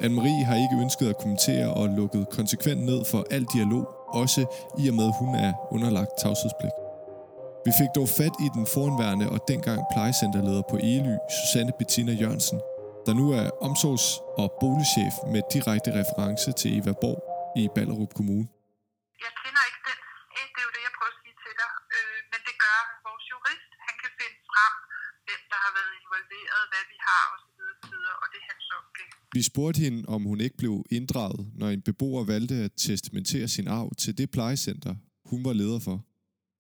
Anne-Marie 0.05 0.45
har 0.49 0.57
ikke 0.65 0.77
ønsket 0.85 1.07
at 1.13 1.19
kommentere 1.23 1.69
og 1.81 1.85
lukket 1.99 2.23
konsekvent 2.39 2.83
ned 2.91 3.01
for 3.11 3.21
al 3.37 3.45
dialog, 3.55 3.85
også 4.23 4.41
i 4.83 4.85
og 4.91 4.95
med, 4.99 5.09
at 5.13 5.17
hun 5.21 5.31
er 5.47 5.51
underlagt 5.75 6.13
tavshedspligt. 6.21 6.77
Vi 7.67 7.73
fik 7.81 7.91
dog 7.99 8.09
fat 8.19 8.35
i 8.47 8.49
den 8.57 8.65
foranværende 8.75 9.27
og 9.35 9.41
dengang 9.53 9.81
plejecenterleder 9.93 10.63
på 10.71 10.77
Ely, 10.93 11.15
Susanne 11.37 11.73
Bettina 11.79 12.13
Jørgensen, 12.23 12.59
der 13.07 13.13
nu 13.21 13.25
er 13.41 13.47
omsorgs- 13.69 14.15
og 14.43 14.47
boligchef 14.61 15.15
med 15.33 15.43
direkte 15.55 15.91
reference 16.01 16.49
til 16.61 16.71
Eva 16.79 16.93
Borg 17.03 17.19
i 17.61 17.63
Ballerup 17.75 18.13
Kommune. 18.19 18.47
Jeg 19.25 19.33
kender 19.41 19.63
ikke 19.69 19.83
den 19.89 19.99
sag, 20.33 20.45
det 20.55 20.61
er 20.63 20.67
jo 20.69 20.73
det, 20.77 20.83
jeg 20.89 20.95
prøver 20.99 21.13
at 21.15 21.21
sige 21.23 21.37
til 21.45 21.55
dig, 21.63 21.73
øh, 21.97 22.19
men 22.31 22.41
det 22.49 22.55
gør 22.65 22.79
vores 23.07 23.25
jurist. 23.33 23.71
Han 23.87 23.95
kan 24.03 24.11
finde 24.21 24.39
frem, 24.51 24.75
hvem 25.27 25.43
der 25.53 25.59
involveret, 26.29 26.65
hvad 26.73 26.85
vi 26.93 26.97
har 27.09 27.25
osv. 27.35 27.61
og 28.23 28.27
det 28.33 28.39
er 28.43 28.47
hans 28.53 28.67
opgave. 28.79 29.13
Vi 29.37 29.43
spurgte 29.43 29.81
hende, 29.81 30.09
om 30.09 30.23
hun 30.23 30.41
ikke 30.41 30.57
blev 30.57 30.85
inddraget, 30.91 31.53
når 31.55 31.69
en 31.69 31.83
beboer 31.83 32.25
valgte 32.25 32.55
at 32.55 32.73
testamentere 32.77 33.49
sin 33.49 33.69
arv 33.69 33.95
til 33.95 34.19
det 34.19 34.31
plejecenter, 34.31 34.95
hun 35.25 35.45
var 35.45 35.53
leder 35.53 35.79
for. 35.79 36.05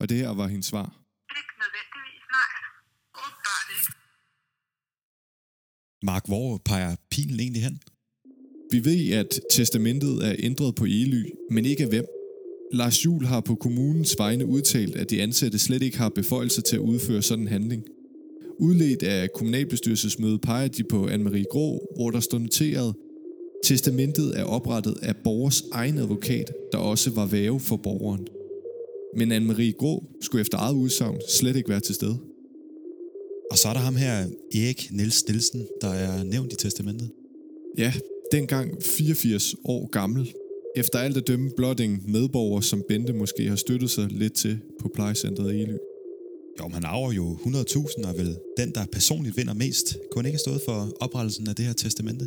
Og 0.01 0.09
det 0.09 0.17
her 0.17 0.29
var 0.29 0.47
hendes 0.47 0.67
svar. 0.67 0.87
Ikke 1.39 1.55
nødvendigvis, 1.63 2.23
nej. 2.37 2.51
Åbenbart 3.23 3.69
ikke. 3.77 3.93
Mark, 6.03 6.25
hvor 6.27 6.59
peger 6.65 6.97
pilen 7.11 7.41
egentlig 7.41 7.63
hen? 7.63 7.81
Vi 8.73 8.85
ved, 8.85 9.13
at 9.13 9.41
testamentet 9.51 10.29
er 10.29 10.35
ændret 10.39 10.75
på 10.75 10.85
Ely, 10.85 11.25
men 11.51 11.65
ikke 11.65 11.83
af 11.83 11.89
hvem. 11.89 12.07
Lars 12.73 13.05
Jul 13.05 13.25
har 13.25 13.41
på 13.41 13.55
kommunens 13.55 14.15
vegne 14.19 14.47
udtalt, 14.47 14.97
at 14.97 15.11
de 15.11 15.23
ansatte 15.23 15.59
slet 15.59 15.83
ikke 15.83 15.99
har 15.99 16.09
beføjelser 16.09 16.63
til 16.63 16.77
at 16.77 16.81
udføre 16.81 17.23
sådan 17.23 17.45
en 17.45 17.49
handling. 17.49 17.85
Udledt 18.61 19.03
af 19.03 19.33
kommunalbestyrelsesmødet 19.33 20.41
peger 20.41 20.69
de 20.69 20.85
på 20.85 21.07
Anne-Marie 21.07 21.45
Grå, 21.50 21.93
hvor 21.97 22.11
der 22.11 22.21
står 22.21 22.38
noteret, 22.38 22.95
Testamentet 23.65 24.38
er 24.38 24.45
oprettet 24.45 24.95
af 25.03 25.17
borgers 25.17 25.62
egen 25.73 25.99
advokat, 25.99 26.53
der 26.73 26.79
også 26.79 27.11
var 27.11 27.27
væve 27.27 27.61
for 27.61 27.77
borgeren. 27.77 28.27
Men 29.17 29.33
Anne-Marie 29.33 29.77
Grå 29.79 30.05
skulle 30.21 30.41
efter 30.41 30.59
eget 30.59 30.75
udsagn 30.75 31.21
slet 31.29 31.57
ikke 31.57 31.69
være 31.69 31.81
til 31.81 31.95
stede. 31.95 32.19
Og 33.50 33.59
så 33.59 33.69
er 33.69 33.73
der 33.73 33.81
ham 33.81 33.97
her, 33.97 34.27
Erik 34.55 34.88
Niels 34.93 35.29
Nielsen, 35.29 35.67
der 35.81 35.88
er 35.88 36.23
nævnt 36.25 36.53
i 36.53 36.57
testamentet. 36.57 37.11
Ja, 37.79 37.93
dengang 38.33 38.83
84 38.83 39.55
år 39.65 39.87
gammel. 39.87 40.33
Efter 40.77 40.99
alt 40.99 41.17
at 41.17 41.27
dømme 41.27 41.50
blot 41.57 41.81
en 41.81 42.03
medborger, 42.09 42.61
som 42.61 42.83
Bente 42.88 43.12
måske 43.12 43.49
har 43.49 43.57
støttet 43.57 43.91
sig 43.91 44.09
lidt 44.11 44.33
til 44.33 44.59
på 44.81 44.91
plejecentret 44.95 45.55
Ely. 45.55 45.77
Jo, 46.61 46.65
men 46.65 46.75
han 46.75 46.85
arver 46.85 47.12
jo 47.12 47.35
100.000 47.35 48.09
og 48.09 48.19
vel 48.19 48.37
den, 48.57 48.71
der 48.71 48.85
personligt 48.93 49.37
vinder 49.37 49.55
mest. 49.55 49.99
Kunne 50.12 50.29
ikke 50.29 50.35
have 50.35 50.38
stået 50.38 50.61
for 50.65 50.93
oprettelsen 51.00 51.49
af 51.49 51.55
det 51.55 51.65
her 51.65 51.73
testamente? 51.73 52.27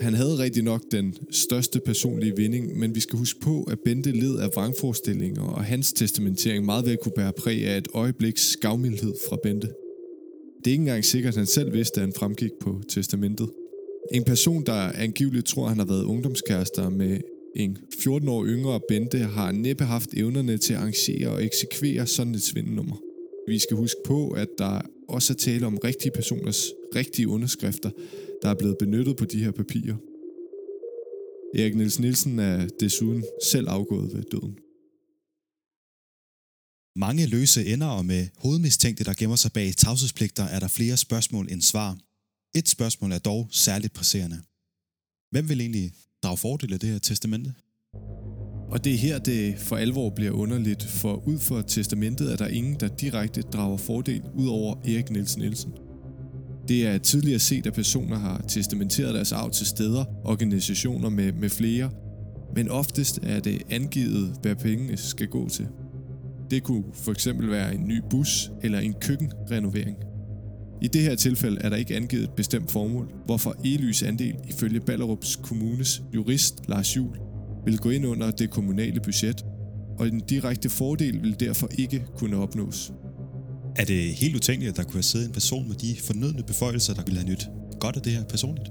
Han 0.00 0.14
havde 0.14 0.38
rigtig 0.38 0.62
nok 0.62 0.82
den 0.92 1.14
største 1.30 1.80
personlige 1.80 2.36
vinding, 2.36 2.78
men 2.78 2.94
vi 2.94 3.00
skal 3.00 3.18
huske 3.18 3.40
på, 3.40 3.62
at 3.62 3.78
Bente 3.84 4.12
led 4.12 4.38
af 4.38 4.48
vrangforestillinger, 4.54 5.42
og 5.42 5.64
hans 5.64 5.92
testamentering 5.92 6.64
meget 6.64 6.86
vel 6.86 6.96
kunne 6.96 7.12
bære 7.16 7.32
præg 7.32 7.66
af 7.66 7.78
et 7.78 7.88
øjebliks 7.94 8.50
skavmildhed 8.50 9.14
fra 9.28 9.38
Bente. 9.42 9.66
Det 10.58 10.66
er 10.66 10.70
ikke 10.70 10.80
engang 10.80 11.04
sikkert, 11.04 11.32
at 11.34 11.36
han 11.36 11.46
selv 11.46 11.72
vidste, 11.72 12.00
at 12.00 12.06
han 12.06 12.12
fremgik 12.12 12.50
på 12.60 12.80
testamentet. 12.88 13.50
En 14.12 14.24
person, 14.24 14.66
der 14.66 14.92
angiveligt 14.94 15.46
tror, 15.46 15.68
han 15.68 15.78
har 15.78 15.86
været 15.86 16.04
ungdomskærester 16.04 16.88
med 16.88 17.20
en 17.56 17.78
14 18.02 18.28
år 18.28 18.44
yngre 18.46 18.80
Bente, 18.88 19.18
har 19.18 19.52
næppe 19.52 19.84
haft 19.84 20.14
evnerne 20.14 20.58
til 20.58 20.72
at 20.72 20.78
arrangere 20.78 21.28
og 21.28 21.44
eksekvere 21.44 22.06
sådan 22.06 22.34
et 22.34 22.42
svindelnummer. 22.42 23.05
Vi 23.46 23.58
skal 23.58 23.76
huske 23.76 24.00
på, 24.06 24.30
at 24.30 24.48
der 24.58 24.80
også 25.08 25.32
er 25.32 25.36
tale 25.36 25.66
om 25.66 25.78
rigtige 25.84 26.10
personers 26.10 26.72
rigtige 26.94 27.28
underskrifter, 27.28 27.90
der 28.42 28.48
er 28.48 28.54
blevet 28.54 28.78
benyttet 28.78 29.16
på 29.16 29.24
de 29.24 29.44
her 29.44 29.50
papirer. 29.50 29.96
Erik 31.58 31.76
Niels 31.76 31.98
Nielsen 31.98 32.38
er 32.38 32.68
desuden 32.80 33.24
selv 33.52 33.68
afgået 33.68 34.14
ved 34.14 34.22
døden. 34.22 34.58
Mange 36.98 37.26
løse 37.26 37.66
ender 37.66 37.86
og 37.86 38.04
med 38.04 38.28
hovedmistænkte, 38.36 39.04
der 39.04 39.14
gemmer 39.14 39.36
sig 39.36 39.52
bag 39.52 39.76
tavshedspligter, 39.76 40.44
er 40.44 40.60
der 40.60 40.68
flere 40.68 40.96
spørgsmål 40.96 41.52
end 41.52 41.62
svar. 41.62 41.98
Et 42.54 42.68
spørgsmål 42.68 43.12
er 43.12 43.18
dog 43.18 43.48
særligt 43.50 43.92
presserende. 43.92 44.38
Hvem 45.30 45.48
vil 45.48 45.60
egentlig 45.60 45.92
drage 46.22 46.36
fordel 46.36 46.72
af 46.72 46.80
det 46.80 46.88
her 46.88 46.98
testamente? 46.98 47.54
Og 48.70 48.84
det 48.84 48.94
er 48.94 48.98
her, 48.98 49.18
det 49.18 49.54
for 49.58 49.76
alvor 49.76 50.10
bliver 50.10 50.32
underligt, 50.32 50.82
for 50.82 51.28
ud 51.28 51.38
for 51.38 51.60
testamentet 51.60 52.32
er 52.32 52.36
der 52.36 52.46
ingen, 52.46 52.76
der 52.80 52.88
direkte 52.88 53.40
drager 53.40 53.76
fordel 53.76 54.22
ud 54.34 54.46
over 54.46 54.74
Erik 54.84 55.10
Nielsen 55.10 55.42
Nielsen. 55.42 55.72
Det 56.68 56.86
er 56.86 56.98
tidligere 56.98 57.38
set, 57.38 57.66
at 57.66 57.72
personer 57.72 58.18
har 58.18 58.44
testamenteret 58.48 59.14
deres 59.14 59.32
arv 59.32 59.50
til 59.50 59.66
steder, 59.66 60.04
organisationer 60.24 61.08
med, 61.08 61.32
med 61.32 61.48
flere, 61.48 61.90
men 62.54 62.70
oftest 62.70 63.18
er 63.22 63.40
det 63.40 63.62
angivet, 63.70 64.34
hvad 64.42 64.54
pengene 64.54 64.96
skal 64.96 65.26
gå 65.26 65.48
til. 65.48 65.66
Det 66.50 66.62
kunne 66.62 66.84
for 66.92 67.12
eksempel 67.12 67.50
være 67.50 67.74
en 67.74 67.88
ny 67.88 68.02
bus 68.10 68.50
eller 68.62 68.78
en 68.78 68.94
køkkenrenovering. 69.00 69.96
I 70.82 70.88
det 70.88 71.02
her 71.02 71.14
tilfælde 71.14 71.60
er 71.60 71.68
der 71.68 71.76
ikke 71.76 71.96
angivet 71.96 72.24
et 72.24 72.30
bestemt 72.30 72.70
formål, 72.70 73.12
hvorfor 73.26 73.56
Elys 73.64 74.02
andel 74.02 74.36
ifølge 74.48 74.80
Ballerups 74.80 75.36
Kommunes 75.36 76.02
jurist 76.14 76.68
Lars 76.68 76.96
Jul 76.96 77.25
vil 77.66 77.78
gå 77.78 77.90
ind 77.90 78.06
under 78.06 78.30
det 78.30 78.50
kommunale 78.50 79.00
budget, 79.00 79.44
og 79.98 80.08
en 80.08 80.20
direkte 80.20 80.68
fordel 80.68 81.22
vil 81.22 81.40
derfor 81.40 81.68
ikke 81.78 82.04
kunne 82.16 82.36
opnås. 82.36 82.92
Er 83.76 83.84
det 83.84 84.02
helt 84.02 84.36
utænkeligt, 84.36 84.70
at 84.70 84.76
der 84.76 84.82
kunne 84.82 84.94
have 84.94 85.02
siddet 85.02 85.26
en 85.26 85.32
person 85.32 85.68
med 85.68 85.76
de 85.76 85.96
fornødne 86.00 86.42
beføjelser, 86.42 86.94
der 86.94 87.02
ville 87.02 87.20
have 87.20 87.30
nyt 87.30 87.48
godt 87.80 87.96
af 87.96 88.02
det 88.02 88.12
her 88.12 88.24
personligt? 88.24 88.68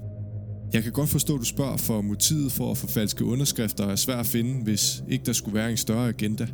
Jeg 0.73 0.83
kan 0.83 0.91
godt 0.91 1.09
forstå, 1.09 1.33
at 1.33 1.39
du 1.39 1.45
spørger, 1.45 1.77
for 1.77 2.01
motivet 2.01 2.51
for 2.51 2.71
at 2.71 2.77
forfalske 2.77 3.25
underskrifter 3.25 3.87
er 3.87 3.95
svært 3.95 4.19
at 4.19 4.25
finde, 4.25 4.63
hvis 4.63 5.03
ikke 5.09 5.25
der 5.25 5.33
skulle 5.33 5.55
være 5.55 5.71
en 5.71 5.77
større 5.77 6.07
agenda. 6.07 6.47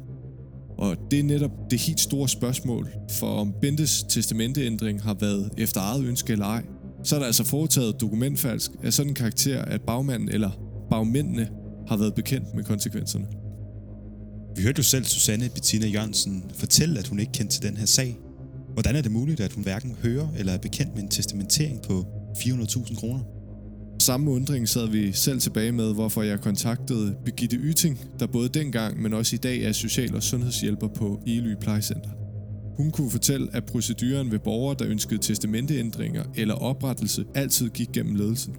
Og 0.78 0.98
det 1.12 1.20
er 1.20 1.24
netop 1.24 1.52
det 1.72 1.80
helt 1.80 2.00
store 2.00 2.30
spørgsmål, 2.30 2.90
for 3.10 3.28
om 3.28 3.54
Bentes 3.62 4.04
testamenteændring 4.10 5.02
har 5.02 5.14
været 5.14 5.50
efter 5.58 5.82
eget 5.82 6.06
ønske 6.06 6.34
eller 6.34 6.46
ej, 6.46 6.64
så 7.04 7.16
er 7.16 7.20
der 7.20 7.26
altså 7.26 7.44
foretaget 7.44 8.02
dokumentfalsk 8.02 8.72
af 8.84 8.94
sådan 8.94 9.12
en 9.12 9.16
karakter, 9.16 9.62
at 9.62 9.82
bagmanden 9.82 10.30
eller 10.30 10.50
bagmændene 10.90 11.50
har 11.92 11.98
været 11.98 12.14
bekendt 12.14 12.56
med 12.56 12.64
konsekvenserne. 12.64 13.26
Vi 14.56 14.62
hørte 14.64 14.80
jo 14.80 14.84
selv 14.84 15.06
Susanne 15.06 15.50
Bettina 15.50 15.88
Jørgensen 15.88 16.44
fortælle, 16.54 17.00
at 17.00 17.08
hun 17.08 17.20
ikke 17.20 17.32
kendte 17.32 17.56
til 17.56 17.64
den 17.64 17.78
her 17.78 17.86
sag. 17.86 18.20
Hvordan 18.74 18.96
er 18.96 19.02
det 19.02 19.12
muligt, 19.12 19.40
at 19.40 19.54
hun 19.54 19.64
hverken 19.64 19.96
hører 20.04 20.28
eller 20.38 20.54
er 20.54 20.58
bekendt 20.58 20.96
med 20.96 21.04
en 21.04 21.10
testamentering 21.10 21.82
på 21.82 22.06
400.000 22.38 23.00
kroner? 23.00 23.20
Samme 24.00 24.32
undring 24.32 24.70
sad 24.70 24.88
vi 24.88 25.12
selv 25.12 25.40
tilbage 25.40 25.72
med, 25.72 25.94
hvorfor 25.94 26.22
jeg 26.22 26.40
kontaktede 26.40 27.16
Birgitte 27.26 27.58
Yting, 27.58 28.00
der 28.20 28.28
både 28.28 28.50
dengang, 28.50 29.02
men 29.02 29.14
også 29.14 29.36
i 29.36 29.40
dag 29.40 29.64
er 29.64 29.72
social- 29.72 30.16
og 30.16 30.24
sundhedshjælper 30.24 30.88
på 30.88 31.22
Ely 31.28 31.54
Plejecenter. 31.62 32.10
Hun 32.78 32.92
kunne 32.92 33.12
fortælle, 33.12 33.48
at 33.54 33.66
proceduren 33.66 34.32
ved 34.32 34.40
borgere, 34.40 34.76
der 34.80 34.88
ønskede 34.88 35.22
testamenteændringer 35.22 36.24
eller 36.36 36.54
oprettelse, 36.54 37.26
altid 37.36 37.70
gik 37.70 37.92
gennem 37.94 38.16
ledelsen. 38.16 38.56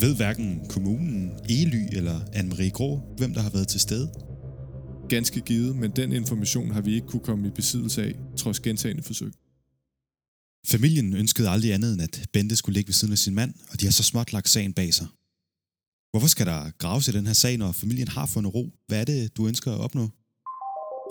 Ved 0.00 0.16
hverken 0.16 0.66
kommunen, 0.68 1.30
Ely 1.48 1.82
eller 1.92 2.20
Anne-Marie 2.20 2.70
Grå, 2.70 3.00
hvem 3.18 3.34
der 3.34 3.40
har 3.40 3.50
været 3.50 3.68
til 3.68 3.80
stede? 3.80 4.12
Ganske 5.08 5.40
givet, 5.40 5.76
men 5.76 5.90
den 5.90 6.12
information 6.12 6.70
har 6.70 6.80
vi 6.80 6.94
ikke 6.94 7.06
kunne 7.06 7.20
komme 7.20 7.46
i 7.46 7.50
besiddelse 7.50 8.02
af, 8.02 8.14
trods 8.36 8.60
gentagende 8.60 9.02
forsøg. 9.02 9.32
Familien 10.66 11.14
ønskede 11.14 11.48
aldrig 11.48 11.72
andet 11.74 11.92
end, 11.92 12.02
at 12.02 12.26
Bente 12.32 12.56
skulle 12.56 12.74
ligge 12.74 12.88
ved 12.88 12.94
siden 12.94 13.12
af 13.12 13.18
sin 13.18 13.34
mand, 13.34 13.54
og 13.70 13.80
de 13.80 13.86
har 13.86 13.92
så 13.92 14.02
småt 14.02 14.32
lagt 14.32 14.48
sagen 14.48 14.72
bag 14.72 14.94
sig. 14.94 15.06
Hvorfor 16.10 16.28
skal 16.28 16.46
der 16.46 16.70
graves 16.78 17.08
i 17.08 17.12
den 17.12 17.26
her 17.26 17.34
sag, 17.34 17.56
når 17.56 17.72
familien 17.72 18.08
har 18.08 18.26
fundet 18.26 18.54
ro? 18.54 18.70
Hvad 18.88 19.00
er 19.00 19.04
det, 19.04 19.36
du 19.36 19.48
ønsker 19.48 19.72
at 19.72 19.80
opnå? 19.80 20.08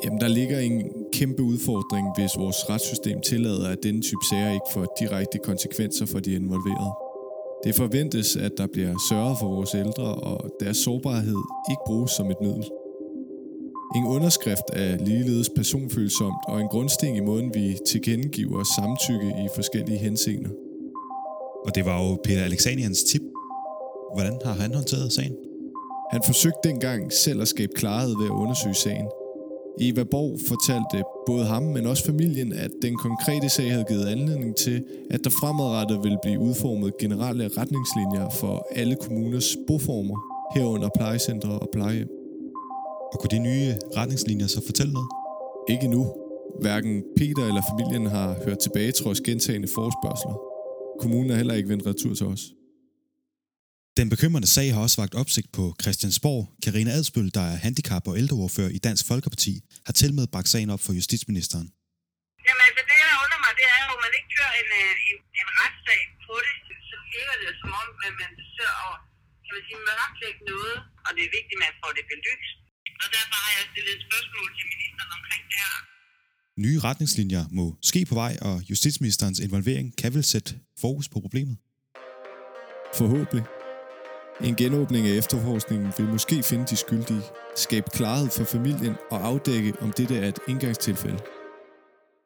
Jamen, 0.03 0.21
der 0.21 0.27
ligger 0.27 0.59
en 0.59 0.81
kæmpe 1.13 1.41
udfordring, 1.41 2.07
hvis 2.15 2.31
vores 2.37 2.69
retssystem 2.69 3.21
tillader, 3.21 3.67
at 3.69 3.77
denne 3.83 4.01
type 4.01 4.25
sager 4.29 4.51
ikke 4.53 4.69
får 4.73 4.95
direkte 4.99 5.37
konsekvenser 5.43 6.05
for 6.05 6.19
de 6.19 6.31
involverede. 6.31 7.04
Det 7.63 7.75
forventes, 7.75 8.35
at 8.35 8.51
der 8.57 8.67
bliver 8.67 8.93
sørget 9.09 9.37
for 9.39 9.47
vores 9.47 9.75
ældre, 9.75 10.15
og 10.15 10.49
deres 10.59 10.77
sårbarhed 10.77 11.41
ikke 11.71 11.81
bruges 11.87 12.11
som 12.11 12.31
et 12.31 12.41
middel. 12.41 12.65
En 13.95 14.05
underskrift 14.05 14.63
er 14.73 14.97
ligeledes 14.97 15.49
personfølsomt 15.49 16.41
og 16.47 16.61
en 16.61 16.67
grundsten 16.67 17.15
i 17.15 17.19
måden, 17.19 17.53
vi 17.53 17.77
tilkendegiver 17.87 18.63
samtykke 18.75 19.27
i 19.27 19.47
forskellige 19.55 19.97
henseender. 19.97 20.49
Og 21.65 21.75
det 21.75 21.85
var 21.85 22.03
jo 22.03 22.17
Peter 22.23 22.43
Alexanians 22.43 23.03
tip. 23.03 23.21
Hvordan 24.13 24.39
har 24.45 24.53
han 24.53 24.73
håndteret 24.73 25.13
sagen? 25.13 25.35
Han 26.11 26.21
forsøgte 26.25 26.59
dengang 26.63 27.13
selv 27.13 27.41
at 27.41 27.47
skabe 27.47 27.71
klarhed 27.75 28.15
ved 28.19 28.25
at 28.25 28.31
undersøge 28.31 28.75
sagen. 28.75 29.07
Eva 29.79 30.03
Borg 30.03 30.39
fortalte 30.47 31.03
både 31.25 31.45
ham, 31.45 31.63
men 31.63 31.85
også 31.85 32.05
familien, 32.05 32.53
at 32.53 32.71
den 32.81 32.95
konkrete 32.97 33.49
sag 33.49 33.71
havde 33.71 33.85
givet 33.87 34.05
anledning 34.05 34.55
til, 34.55 34.83
at 35.09 35.23
der 35.23 35.29
fremadrettet 35.29 36.03
ville 36.03 36.17
blive 36.23 36.39
udformet 36.39 36.97
generelle 36.97 37.49
retningslinjer 37.57 38.29
for 38.29 38.67
alle 38.71 38.95
kommuners 38.95 39.57
boformer, 39.67 40.17
herunder 40.55 40.89
plejecentre 40.95 41.59
og 41.59 41.69
plejehjem. 41.73 42.09
Og 43.13 43.19
kunne 43.19 43.29
de 43.31 43.39
nye 43.39 43.73
retningslinjer 43.97 44.47
så 44.47 44.65
fortælle 44.65 44.93
noget? 44.93 45.07
Ikke 45.69 45.87
nu. 45.87 46.07
Hverken 46.61 47.03
Peter 47.17 47.45
eller 47.47 47.61
familien 47.71 48.05
har 48.05 48.35
hørt 48.45 48.59
tilbage 48.59 48.91
trods 48.91 49.21
gentagende 49.21 49.67
forspørgseler. 49.67 50.39
Kommunen 50.99 51.29
har 51.29 51.37
heller 51.37 51.53
ikke 51.53 51.69
vendt 51.69 51.87
retur 51.87 52.13
til 52.13 52.25
os. 52.25 52.53
Den 53.99 54.07
bekymrende 54.13 54.49
sag 54.55 54.67
har 54.73 54.81
også 54.85 54.97
vagt 55.03 55.15
opsigt 55.21 55.49
på 55.57 55.63
Christiansborg. 55.81 56.41
Karina 56.65 56.91
Adsbøl, 56.97 57.29
der 57.37 57.45
er 57.51 57.57
handicap- 57.65 58.07
og 58.11 58.15
ældreordfører 58.21 58.71
i 58.77 58.79
Dansk 58.87 59.03
Folkeparti, 59.11 59.53
har 59.87 59.93
til 60.01 60.11
med 60.17 60.25
bragt 60.33 60.49
sagen 60.53 60.69
op 60.75 60.81
for 60.85 60.93
justitsministeren. 60.99 61.67
Jamen 62.45 62.63
altså, 62.67 62.81
det 62.89 62.97
der 63.01 63.17
undrer 63.23 63.41
mig, 63.45 63.53
det 63.59 63.67
er 63.75 63.81
jo, 63.87 63.91
at 63.97 64.01
man 64.05 64.13
ikke 64.17 64.29
kører 64.37 64.53
en, 64.61 64.69
øh, 64.81 65.09
en, 65.09 65.17
en 65.41 65.49
retssag 65.59 66.01
på 66.25 66.35
det. 66.45 66.55
Så 66.89 66.95
virker 67.15 67.35
det 67.43 67.51
som 67.61 67.71
om, 67.81 67.89
at 68.07 68.13
man 68.21 68.31
forsøger 68.39 68.75
at 68.89 68.95
kan 69.45 69.53
man 69.57 69.63
sige, 69.67 69.79
mørklægge 69.89 70.41
noget, 70.51 70.77
og 71.05 71.09
det 71.15 71.21
er 71.27 71.31
vigtigt, 71.37 71.57
at 71.59 71.63
man 71.65 71.73
får 71.81 71.91
det 71.97 72.05
belyst. 72.11 72.57
Og 73.03 73.07
derfor 73.15 73.37
har 73.45 73.51
jeg 73.57 73.65
stillet 73.71 73.91
et 73.97 74.03
spørgsmål 74.07 74.47
til 74.57 74.65
ministeren 74.73 75.11
omkring 75.17 75.43
det 75.51 75.57
her. 75.63 75.75
Nye 76.65 76.79
retningslinjer 76.87 77.43
må 77.59 77.65
ske 77.91 78.01
på 78.09 78.15
vej, 78.23 78.33
og 78.47 78.55
justitsministerens 78.71 79.39
involvering 79.45 79.87
kan 80.01 80.09
vel 80.15 80.23
sætte 80.33 80.51
fokus 80.83 81.07
på 81.13 81.17
problemet. 81.25 81.55
Forhåbentlig. 83.01 83.45
En 84.43 84.55
genåbning 84.55 85.07
af 85.07 85.11
efterforskningen 85.11 85.93
vil 85.97 86.07
måske 86.07 86.43
finde 86.43 86.65
de 86.65 86.75
skyldige, 86.75 87.21
skabe 87.55 87.87
klarhed 87.93 88.29
for 88.29 88.43
familien 88.43 88.93
og 89.11 89.25
afdække, 89.25 89.73
om 89.81 89.91
dette 89.91 90.17
er 90.17 90.27
et 90.27 90.39
indgangstilfælde, 90.47 91.19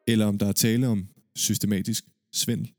eller 0.08 0.26
om 0.26 0.38
der 0.38 0.48
er 0.48 0.52
tale 0.52 0.88
om 0.88 1.08
systematisk 1.36 2.04
svindel. 2.32 2.72